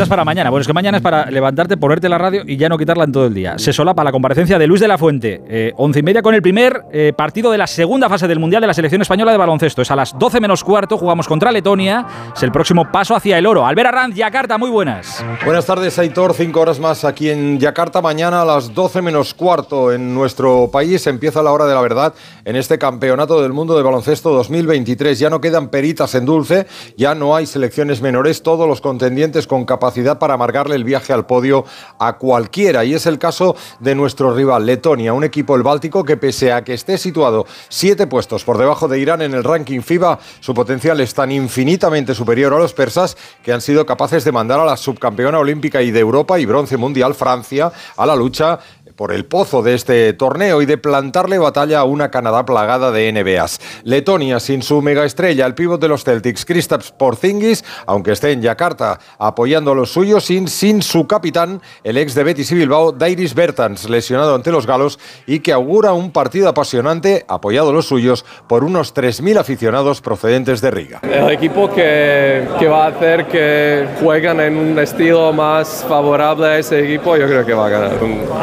Para 0.09 0.25
mañana. 0.25 0.49
Bueno, 0.49 0.61
es 0.61 0.67
que 0.69 0.73
mañana 0.73 0.99
es 0.99 1.03
para 1.03 1.29
levantarte, 1.29 1.77
ponerte 1.77 2.09
la 2.09 2.17
radio 2.17 2.43
y 2.47 2.57
ya 2.57 2.69
no 2.69 2.79
quitarla 2.79 3.03
en 3.03 3.11
todo 3.11 3.27
el 3.27 3.35
día. 3.35 3.59
Se 3.59 3.73
solapa 3.73 4.05
la 4.05 4.13
comparecencia 4.13 4.57
de 4.57 4.69
Luis 4.69 4.81
de 4.81 4.87
la 4.87 4.97
Fuente. 4.97 5.43
Eh, 5.49 5.73
once 5.77 5.99
y 5.99 6.03
media 6.05 6.23
con 6.23 6.37
el 6.37 6.41
primer 6.41 6.85
eh, 6.93 7.13
partido 7.17 7.51
de 7.51 7.59
la 7.59 7.67
segunda 7.67 8.09
fase 8.09 8.29
del 8.29 8.39
Mundial 8.39 8.61
de 8.61 8.69
la 8.69 8.75
Selección 8.75 9.03
Española 9.03 9.33
de 9.33 9.39
Baloncesto. 9.39 9.83
Es 9.83 9.91
a 9.91 9.97
las 9.97 10.17
12 10.17 10.41
menos 10.41 10.63
cuarto, 10.63 10.97
jugamos 10.97 11.27
contra 11.27 11.51
Letonia. 11.51 12.07
Es 12.35 12.43
el 12.45 12.53
próximo 12.53 12.93
paso 12.93 13.17
hacia 13.17 13.37
el 13.39 13.45
oro. 13.47 13.67
Albert 13.67 13.89
Arranz, 13.89 14.15
Yakarta, 14.15 14.57
muy 14.57 14.71
buenas. 14.71 15.25
Buenas 15.45 15.67
tardes, 15.67 15.99
Aitor. 15.99 16.33
Cinco 16.35 16.61
horas 16.61 16.79
más 16.79 17.05
aquí 17.05 17.31
en 17.31 17.59
Yakarta. 17.59 18.01
Mañana 18.01 18.43
a 18.43 18.45
las 18.45 18.73
12 18.73 19.03
menos 19.03 19.35
cuarto 19.35 19.93
en 19.93 20.15
nuestro 20.15 20.71
país 20.71 21.05
empieza 21.09 21.43
la 21.43 21.51
hora 21.51 21.67
de 21.67 21.75
la 21.75 21.81
verdad 21.81 22.15
en 22.45 22.55
este 22.55 22.79
Campeonato 22.79 23.43
del 23.43 23.53
Mundo 23.53 23.77
de 23.77 23.83
Baloncesto 23.83 24.31
2023. 24.31 25.19
Ya 25.19 25.29
no 25.29 25.41
quedan 25.41 25.69
peritas 25.69 26.15
en 26.15 26.25
dulce, 26.25 26.67
ya 26.97 27.17
no 27.17 27.35
hay 27.35 27.47
selecciones 27.47 28.01
menores, 28.01 28.43
todos 28.43 28.69
los 28.69 28.81
contendientes 28.81 29.49
con 29.49 29.65
capacidad 29.73 30.19
para 30.19 30.35
amargarle 30.35 30.75
el 30.75 30.85
viaje 30.85 31.15
al 31.15 31.25
podio 31.25 31.65
a 31.99 32.19
cualquiera. 32.19 32.85
Y 32.85 32.93
es 32.93 33.07
el 33.07 33.19
caso 33.19 33.57
de 33.81 33.95
nuestro 33.95 34.35
rival 34.35 34.67
Letonia, 34.67 35.15
un 35.15 35.25
equipo 35.25 35.57
el 35.57 35.63
Báltico 35.63 36.05
que 36.05 36.19
pese 36.19 36.53
a 36.53 36.63
que 36.63 36.75
esté 36.75 36.99
situado 36.99 37.47
siete 37.71 38.07
puestos 38.07 38.45
por 38.45 38.59
debajo 38.59 38.87
de 38.87 38.99
Irán 38.99 39.23
en 39.23 39.33
el 39.33 39.43
ranking 39.43 39.81
FIBA, 39.81 40.19
su 40.41 40.53
potencial 40.53 41.01
es 41.01 41.15
tan 41.15 41.33
infinitamente 41.33 42.15
superior 42.15 42.53
a 42.53 42.59
los 42.59 42.75
persas 42.75 43.17
que 43.43 43.53
han 43.53 43.63
sido 43.63 43.87
capaces 43.87 44.25
de 44.25 44.33
mandar 44.33 44.61
a 44.61 44.67
la 44.67 44.77
subcampeona 44.77 45.39
olímpica 45.39 45.81
y 45.81 45.91
de 45.91 46.01
Europa 46.01 46.39
y 46.39 46.45
bronce 46.45 46.77
mundial 46.77 47.15
Francia 47.15 47.73
a 47.97 48.05
la 48.05 48.15
lucha 48.15 48.59
por 48.97 49.13
el 49.13 49.25
pozo 49.25 49.63
de 49.63 49.75
este 49.75 50.13
torneo 50.13 50.63
y 50.63 50.67
de 50.67 50.79
plantarle 50.79 51.39
batalla 51.39 51.81
a 51.81 51.85
una 51.85 52.11
Canadá 52.11 52.45
plagada 52.45 52.91
de 52.91 53.13
NBAs. 53.13 53.61
Letonia 53.85 54.41
sin 54.41 54.63
su 54.63 54.83
mega 54.83 55.05
estrella, 55.05 55.47
el 55.47 55.55
pívot 55.55 55.81
de 55.81 55.89
los 55.89 56.05
Celtics, 56.05 56.45
Kristaps 56.45 56.93
Porzingis, 56.93 57.65
aunque 57.87 58.13
esté 58.13 58.33
en 58.33 58.43
Yakarta 58.43 58.99
apoyando 59.19 59.73
a 59.73 59.75
los 59.75 59.93
suyos, 59.93 60.25
sin, 60.25 60.49
sin 60.49 60.83
su 60.83 61.07
capitán, 61.07 61.61
el 61.85 61.99
ex 61.99 62.15
de 62.15 62.25
Betis 62.25 62.53
y 62.53 62.55
Bilbao, 62.55 62.93
Dairis 62.93 63.35
Bertans, 63.35 63.89
lesionado 63.89 64.35
ante 64.35 64.51
los 64.51 64.67
galos 64.67 64.99
y 65.27 65.41
que 65.41 65.53
augura 65.53 65.93
un 65.93 66.11
partido 66.11 66.49
apasionante, 66.49 67.25
apoyado 67.29 67.71
a 67.71 67.73
los 67.73 67.87
suyos 67.87 68.25
por 68.49 68.65
unos 68.65 68.95
3.000 68.95 69.39
aficionados 69.39 70.01
procedentes 70.01 70.61
de 70.61 70.71
Riga. 70.71 71.01
El 71.03 71.31
equipo 71.31 71.71
que, 71.71 72.47
que 72.59 72.69
va 72.69 72.85
a 72.85 72.89
hacer 72.89 73.27
que 73.27 73.87
jueguen 74.01 74.41
en 74.41 74.57
un 74.57 74.79
estilo 74.79 75.33
más 75.33 75.85
favorable 75.89 76.47
a 76.47 76.59
ese 76.59 76.85
equipo, 76.85 77.17
yo 77.17 77.27
creo 77.27 77.45
que 77.45 77.55
va 77.55 77.67
a 77.67 77.69
ganar. 77.69 77.93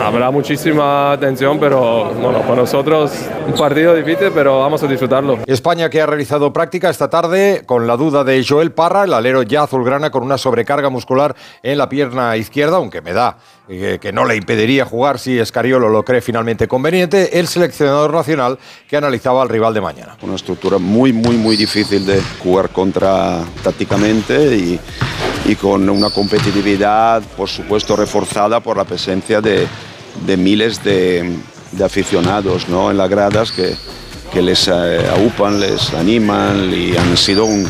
Habrá 0.04 0.32
muchísima 0.40 1.12
atención, 1.12 1.60
pero 1.60 2.14
bueno, 2.14 2.40
para 2.44 2.56
nosotros 2.56 3.12
un 3.46 3.54
partido 3.56 3.94
difícil, 3.94 4.32
pero 4.34 4.60
vamos 4.60 4.82
a 4.82 4.88
disfrutarlo. 4.88 5.40
España 5.46 5.90
que 5.90 6.02
ha 6.02 6.06
realizado 6.06 6.54
práctica 6.54 6.90
esta 6.90 7.10
tarde 7.10 7.64
con 7.66 7.88
la 7.88 7.98
duda 7.98 8.24
de 8.24 8.42
Joel 8.48 8.72
Parra, 8.72 9.04
el 9.04 9.14
alero 9.14 9.44
ya 9.44 9.64
azulgrana 9.64 10.12
con 10.12 10.24
una 10.24 10.38
sobrecarga 10.38 10.90
muscular 10.90 11.36
en 11.62 11.78
la 11.78 11.90
pierna 11.90 12.38
izquierda, 12.38 12.78
aunque 12.78 13.02
me 13.02 13.12
da 13.12 13.38
eh, 13.68 13.98
que 14.00 14.14
no 14.14 14.24
le 14.24 14.38
impediría 14.38 14.86
jugar 14.86 15.20
si 15.20 15.38
Escariolo 15.38 15.90
lo 15.90 16.04
cree 16.04 16.22
finalmente 16.22 16.70
conveniente, 16.70 17.38
el 17.38 17.50
seleccionador 17.50 18.14
nacional 18.14 18.58
que 18.88 18.96
analizaba 18.96 19.42
al 19.42 19.50
rival 19.50 19.74
de 19.74 19.82
mañana. 19.82 20.16
Una 20.22 20.36
estructura 20.36 20.78
muy, 20.78 21.12
muy, 21.12 21.36
muy 21.36 21.58
difícil 21.58 22.06
de 22.06 22.22
jugar 22.42 22.70
contra 22.70 23.42
tácticamente 23.62 24.56
y, 24.56 24.80
y 25.44 25.56
con 25.58 25.90
una 25.90 26.10
competitividad, 26.10 27.22
por 27.36 27.50
supuesto, 27.50 27.98
reforzada 27.98 28.62
por 28.62 28.78
la 28.78 28.86
presencia 28.86 29.42
de, 29.42 29.68
de 30.26 30.38
miles 30.38 30.84
de, 30.84 31.38
de, 31.72 31.84
aficionados 31.84 32.68
¿no? 32.70 32.92
en 32.92 32.98
las 32.98 33.10
gradas 33.10 33.52
que, 33.52 33.76
que 34.32 34.42
les 34.42 34.68
eh, 34.68 35.08
aupan, 35.10 35.60
les 35.60 35.94
animan 35.94 36.74
y 36.74 36.96
han 36.96 37.18
sido 37.18 37.46
un, 37.46 37.68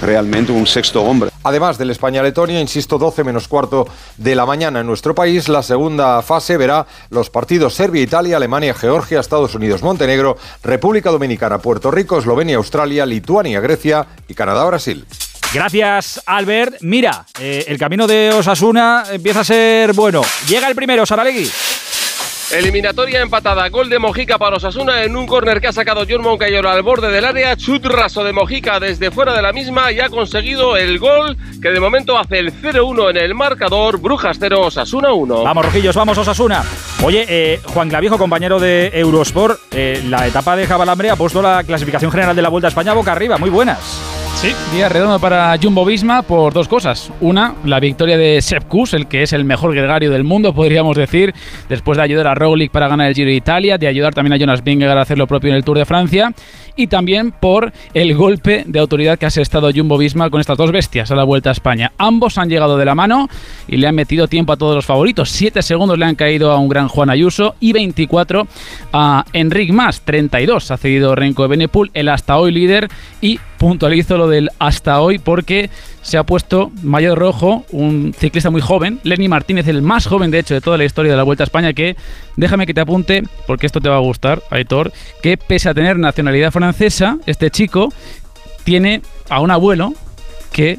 realmente 0.00 0.52
un 0.52 0.66
sexto 0.66 1.02
hombre. 1.02 1.30
Además 1.42 1.78
del 1.78 1.90
España-Letonia, 1.90 2.60
insisto, 2.60 2.98
12 2.98 3.24
menos 3.24 3.48
cuarto 3.48 3.86
de 4.16 4.34
la 4.34 4.46
mañana 4.46 4.80
en 4.80 4.86
nuestro 4.86 5.14
país, 5.14 5.48
la 5.48 5.62
segunda 5.62 6.22
fase 6.22 6.56
verá 6.56 6.86
los 7.10 7.30
partidos 7.30 7.74
Serbia-Italia, 7.74 8.36
Alemania-Georgia, 8.36 9.20
Estados 9.20 9.54
Unidos-Montenegro, 9.54 10.36
República 10.62 11.10
Dominicana, 11.10 11.58
Puerto 11.58 11.90
Rico, 11.90 12.18
Eslovenia-Australia, 12.18 13.06
Lituania-Grecia 13.06 14.06
y 14.28 14.34
Canadá-Brasil. 14.34 15.06
Gracias, 15.54 16.20
Albert. 16.26 16.78
Mira, 16.80 17.24
eh, 17.38 17.64
el 17.68 17.78
camino 17.78 18.06
de 18.06 18.30
Osasuna 18.30 19.04
empieza 19.12 19.40
a 19.40 19.44
ser 19.44 19.92
bueno. 19.92 20.22
Llega 20.48 20.68
el 20.68 20.74
primero, 20.74 21.06
Saralegui. 21.06 21.48
Eliminatoria 22.52 23.22
empatada, 23.22 23.68
gol 23.70 23.88
de 23.88 23.98
Mojica 23.98 24.38
para 24.38 24.56
Osasuna 24.56 25.02
en 25.02 25.16
un 25.16 25.26
córner 25.26 25.60
que 25.60 25.66
ha 25.66 25.72
sacado 25.72 26.04
John 26.08 26.22
Moncayola 26.22 26.72
al 26.72 26.82
borde 26.82 27.10
del 27.10 27.24
área, 27.24 27.56
chut 27.56 27.84
raso 27.84 28.22
de 28.22 28.32
Mojica 28.32 28.78
desde 28.78 29.10
fuera 29.10 29.34
de 29.34 29.42
la 29.42 29.52
misma 29.52 29.90
y 29.90 29.98
ha 29.98 30.08
conseguido 30.08 30.76
el 30.76 31.00
gol 31.00 31.36
que 31.60 31.70
de 31.70 31.80
momento 31.80 32.16
hace 32.16 32.38
el 32.38 32.52
0-1 32.52 33.10
en 33.10 33.16
el 33.16 33.34
marcador, 33.34 33.98
Brujas 33.98 34.36
0, 34.38 34.60
Osasuna 34.60 35.12
1. 35.12 35.42
Vamos 35.42 35.64
Rojillos, 35.64 35.96
vamos 35.96 36.18
Osasuna. 36.18 36.64
Oye, 37.02 37.26
eh, 37.28 37.60
Juan 37.64 37.88
Clavijo, 37.88 38.16
compañero 38.16 38.60
de 38.60 38.92
Eurosport, 38.94 39.58
eh, 39.72 40.00
la 40.06 40.26
etapa 40.26 40.54
de 40.54 40.68
Jabalambre 40.68 41.10
ha 41.10 41.16
puesto 41.16 41.42
la 41.42 41.64
clasificación 41.64 42.12
general 42.12 42.36
de 42.36 42.42
la 42.42 42.48
Vuelta 42.48 42.68
a 42.68 42.70
España 42.70 42.94
boca 42.94 43.10
arriba, 43.10 43.38
muy 43.38 43.50
buenas. 43.50 44.25
Sí, 44.36 44.52
día 44.70 44.90
redondo 44.90 45.18
para 45.18 45.56
Jumbo 45.60 45.86
Visma 45.86 46.20
por 46.20 46.52
dos 46.52 46.68
cosas. 46.68 47.10
Una, 47.22 47.54
la 47.64 47.80
victoria 47.80 48.18
de 48.18 48.42
Sepp 48.42 48.64
Kuss, 48.64 48.92
el 48.92 49.08
que 49.08 49.22
es 49.22 49.32
el 49.32 49.46
mejor 49.46 49.74
gregario 49.74 50.10
del 50.10 50.24
mundo, 50.24 50.52
podríamos 50.54 50.94
decir, 50.94 51.34
después 51.70 51.96
de 51.96 52.04
ayudar 52.04 52.26
a 52.26 52.34
Roglic 52.34 52.70
para 52.70 52.86
ganar 52.86 53.08
el 53.08 53.14
Giro 53.14 53.30
de 53.30 53.34
Italia, 53.34 53.78
de 53.78 53.86
ayudar 53.86 54.12
también 54.12 54.34
a 54.34 54.36
Jonas 54.36 54.62
Vingegaard 54.62 54.98
a 54.98 55.02
hacer 55.02 55.16
lo 55.16 55.26
propio 55.26 55.48
en 55.48 55.56
el 55.56 55.64
Tour 55.64 55.78
de 55.78 55.86
Francia, 55.86 56.34
y 56.76 56.86
también 56.86 57.32
por 57.32 57.72
el 57.94 58.14
golpe 58.14 58.64
de 58.66 58.78
autoridad 58.78 59.18
que 59.18 59.24
ha 59.24 59.28
asestado 59.28 59.70
Jumbo 59.74 59.98
Visma 59.98 60.30
con 60.30 60.40
estas 60.40 60.58
dos 60.58 60.70
bestias 60.70 61.10
a 61.10 61.16
la 61.16 61.24
Vuelta 61.24 61.48
a 61.48 61.52
España. 61.52 61.92
Ambos 61.98 62.38
han 62.38 62.48
llegado 62.48 62.76
de 62.76 62.84
la 62.84 62.94
mano 62.94 63.28
y 63.66 63.78
le 63.78 63.86
han 63.86 63.94
metido 63.94 64.28
tiempo 64.28 64.52
a 64.52 64.56
todos 64.56 64.74
los 64.74 64.86
favoritos. 64.86 65.30
Siete 65.30 65.62
segundos 65.62 65.98
le 65.98 66.04
han 66.04 66.14
caído 66.14 66.52
a 66.52 66.58
un 66.58 66.68
gran 66.68 66.88
Juan 66.88 67.10
Ayuso 67.10 67.54
y 67.60 67.72
24 67.72 68.46
a 68.92 69.24
Enric 69.32 69.72
Mas. 69.72 70.02
32 70.02 70.70
ha 70.70 70.76
cedido 70.76 71.14
Renko 71.14 71.42
de 71.42 71.48
Benepul, 71.48 71.90
el 71.94 72.08
hasta 72.08 72.38
hoy 72.38 72.52
líder, 72.52 72.88
y 73.20 73.40
puntualizo 73.58 74.18
lo 74.18 74.28
del 74.28 74.50
hasta 74.58 75.00
hoy 75.00 75.18
porque 75.18 75.70
se 76.06 76.18
ha 76.18 76.22
puesto 76.22 76.70
Mayor 76.84 77.18
Rojo, 77.18 77.64
un 77.72 78.14
ciclista 78.16 78.48
muy 78.48 78.60
joven, 78.60 79.00
Lenny 79.02 79.26
Martínez, 79.26 79.66
el 79.66 79.82
más 79.82 80.06
joven 80.06 80.30
de 80.30 80.38
hecho 80.38 80.54
de 80.54 80.60
toda 80.60 80.78
la 80.78 80.84
historia 80.84 81.10
de 81.10 81.16
la 81.16 81.24
Vuelta 81.24 81.42
a 81.42 81.46
España, 81.46 81.72
que 81.72 81.96
déjame 82.36 82.64
que 82.64 82.72
te 82.72 82.80
apunte, 82.80 83.24
porque 83.48 83.66
esto 83.66 83.80
te 83.80 83.88
va 83.88 83.96
a 83.96 84.00
gustar, 84.00 84.40
Aitor, 84.50 84.92
que 85.20 85.36
pese 85.36 85.68
a 85.68 85.74
tener 85.74 85.98
nacionalidad 85.98 86.52
francesa, 86.52 87.18
este 87.26 87.50
chico 87.50 87.92
tiene 88.62 89.02
a 89.28 89.40
un 89.40 89.50
abuelo 89.50 89.94
que 90.52 90.78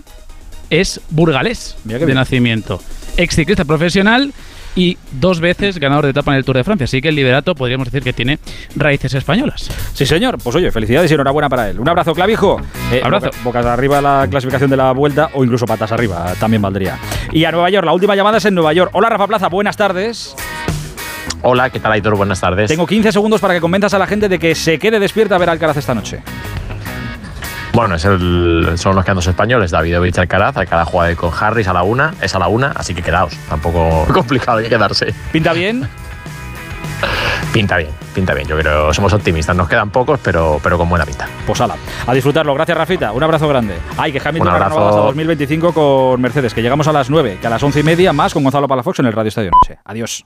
es 0.69 1.01
burgalés 1.09 1.75
de 1.83 2.13
nacimiento. 2.13 2.81
Ex 3.17 3.35
ciclista 3.35 3.65
profesional 3.65 4.33
y 4.77 4.97
dos 5.11 5.39
veces 5.41 5.79
ganador 5.79 6.05
de 6.05 6.11
etapa 6.11 6.31
en 6.31 6.37
el 6.37 6.45
Tour 6.45 6.55
de 6.55 6.63
Francia. 6.63 6.85
Así 6.85 7.01
que 7.01 7.09
el 7.09 7.15
liderato 7.15 7.55
podríamos 7.55 7.85
decir 7.87 8.03
que 8.03 8.13
tiene 8.13 8.37
raíces 8.75 9.13
españolas. 9.15 9.69
Sí, 9.93 10.05
señor. 10.05 10.37
Pues 10.41 10.55
oye, 10.55 10.71
felicidades 10.71 11.09
y 11.11 11.15
enhorabuena 11.15 11.49
para 11.49 11.69
él. 11.69 11.79
Un 11.79 11.89
abrazo, 11.89 12.13
Clavijo. 12.13 12.61
Eh, 12.91 13.01
Abrazo. 13.03 13.25
boca- 13.27 13.37
Bocas 13.43 13.65
arriba 13.65 13.99
la 14.01 14.27
clasificación 14.29 14.69
de 14.69 14.77
la 14.77 14.91
vuelta 14.91 15.29
o 15.33 15.43
incluso 15.43 15.65
patas 15.65 15.91
arriba, 15.91 16.31
también 16.39 16.61
valdría. 16.61 16.97
Y 17.31 17.43
a 17.45 17.51
Nueva 17.51 17.69
York, 17.71 17.85
la 17.85 17.93
última 17.93 18.15
llamada 18.15 18.37
es 18.37 18.45
en 18.45 18.53
Nueva 18.53 18.71
York. 18.73 18.91
Hola, 18.93 19.09
Rafa 19.09 19.25
Plaza, 19.27 19.47
buenas 19.49 19.75
tardes. 19.75 20.35
Hola, 21.41 21.69
¿qué 21.69 21.79
tal, 21.79 21.91
Aitor? 21.93 22.15
Buenas 22.15 22.39
tardes. 22.39 22.67
Tengo 22.69 22.85
15 22.85 23.11
segundos 23.11 23.41
para 23.41 23.53
que 23.53 23.61
convenzas 23.61 23.93
a 23.93 23.99
la 23.99 24.05
gente 24.07 24.29
de 24.29 24.37
que 24.39 24.53
se 24.55 24.77
quede 24.79 24.99
despierta 24.99 25.35
a 25.35 25.37
ver 25.37 25.49
a 25.49 25.53
Alcaraz 25.53 25.77
esta 25.77 25.93
noche. 25.95 26.21
Bueno, 27.77 27.93
es 27.93 28.05
el- 28.05 28.71
son 28.75 28.95
los 28.95 29.05
que 29.05 29.13
dos 29.13 29.27
españoles, 29.27 29.69
Davidovich 29.69 30.17
Alcaraz. 30.17 30.57
Alcaraz 30.57 30.87
juega 30.87 31.15
con 31.15 31.31
Harris 31.31 31.67
a 31.67 31.73
la 31.73 31.83
una, 31.83 32.11
es 32.23 32.33
a 32.33 32.39
la 32.39 32.47
una, 32.47 32.71
así 32.71 32.95
que 32.95 33.03
quedaos. 33.03 33.37
Tampoco 33.47 34.03
complicado 34.15 34.57
que 34.63 34.67
quedarse. 34.67 35.13
¿Pinta 35.31 35.53
bien? 35.53 35.87
Pinta 37.53 37.77
bien, 37.77 37.91
pinta 38.15 38.33
bien. 38.33 38.47
Yo 38.47 38.57
creo, 38.57 38.91
somos 38.95 39.13
optimistas. 39.13 39.55
Nos 39.55 39.69
quedan 39.69 39.91
pocos, 39.91 40.19
pero, 40.23 40.59
pero 40.63 40.79
con 40.79 40.89
buena 40.89 41.05
pinta. 41.05 41.27
Pues 41.45 41.61
ala, 41.61 41.75
a 42.07 42.13
disfrutarlo. 42.15 42.55
Gracias, 42.55 42.75
Rafita. 42.75 43.11
Un 43.11 43.21
abrazo 43.21 43.47
grande. 43.47 43.75
Ay, 43.95 44.11
que 44.11 44.19
Hamilton 44.27 44.47
ha 44.55 44.57
renovado 44.57 44.89
hasta 44.89 45.01
2025 45.01 45.71
con 45.71 46.19
Mercedes, 46.19 46.55
que 46.55 46.63
llegamos 46.63 46.87
a 46.87 46.91
las 46.93 47.11
9, 47.11 47.37
que 47.39 47.45
a 47.45 47.51
las 47.51 47.61
11 47.61 47.81
y 47.81 47.83
media 47.83 48.11
más 48.11 48.33
con 48.33 48.41
Gonzalo 48.41 48.67
Palafox 48.67 48.97
en 49.01 49.05
el 49.05 49.13
Radio 49.13 49.29
Estadio 49.29 49.51
Noche. 49.51 49.79
Adiós. 49.85 50.25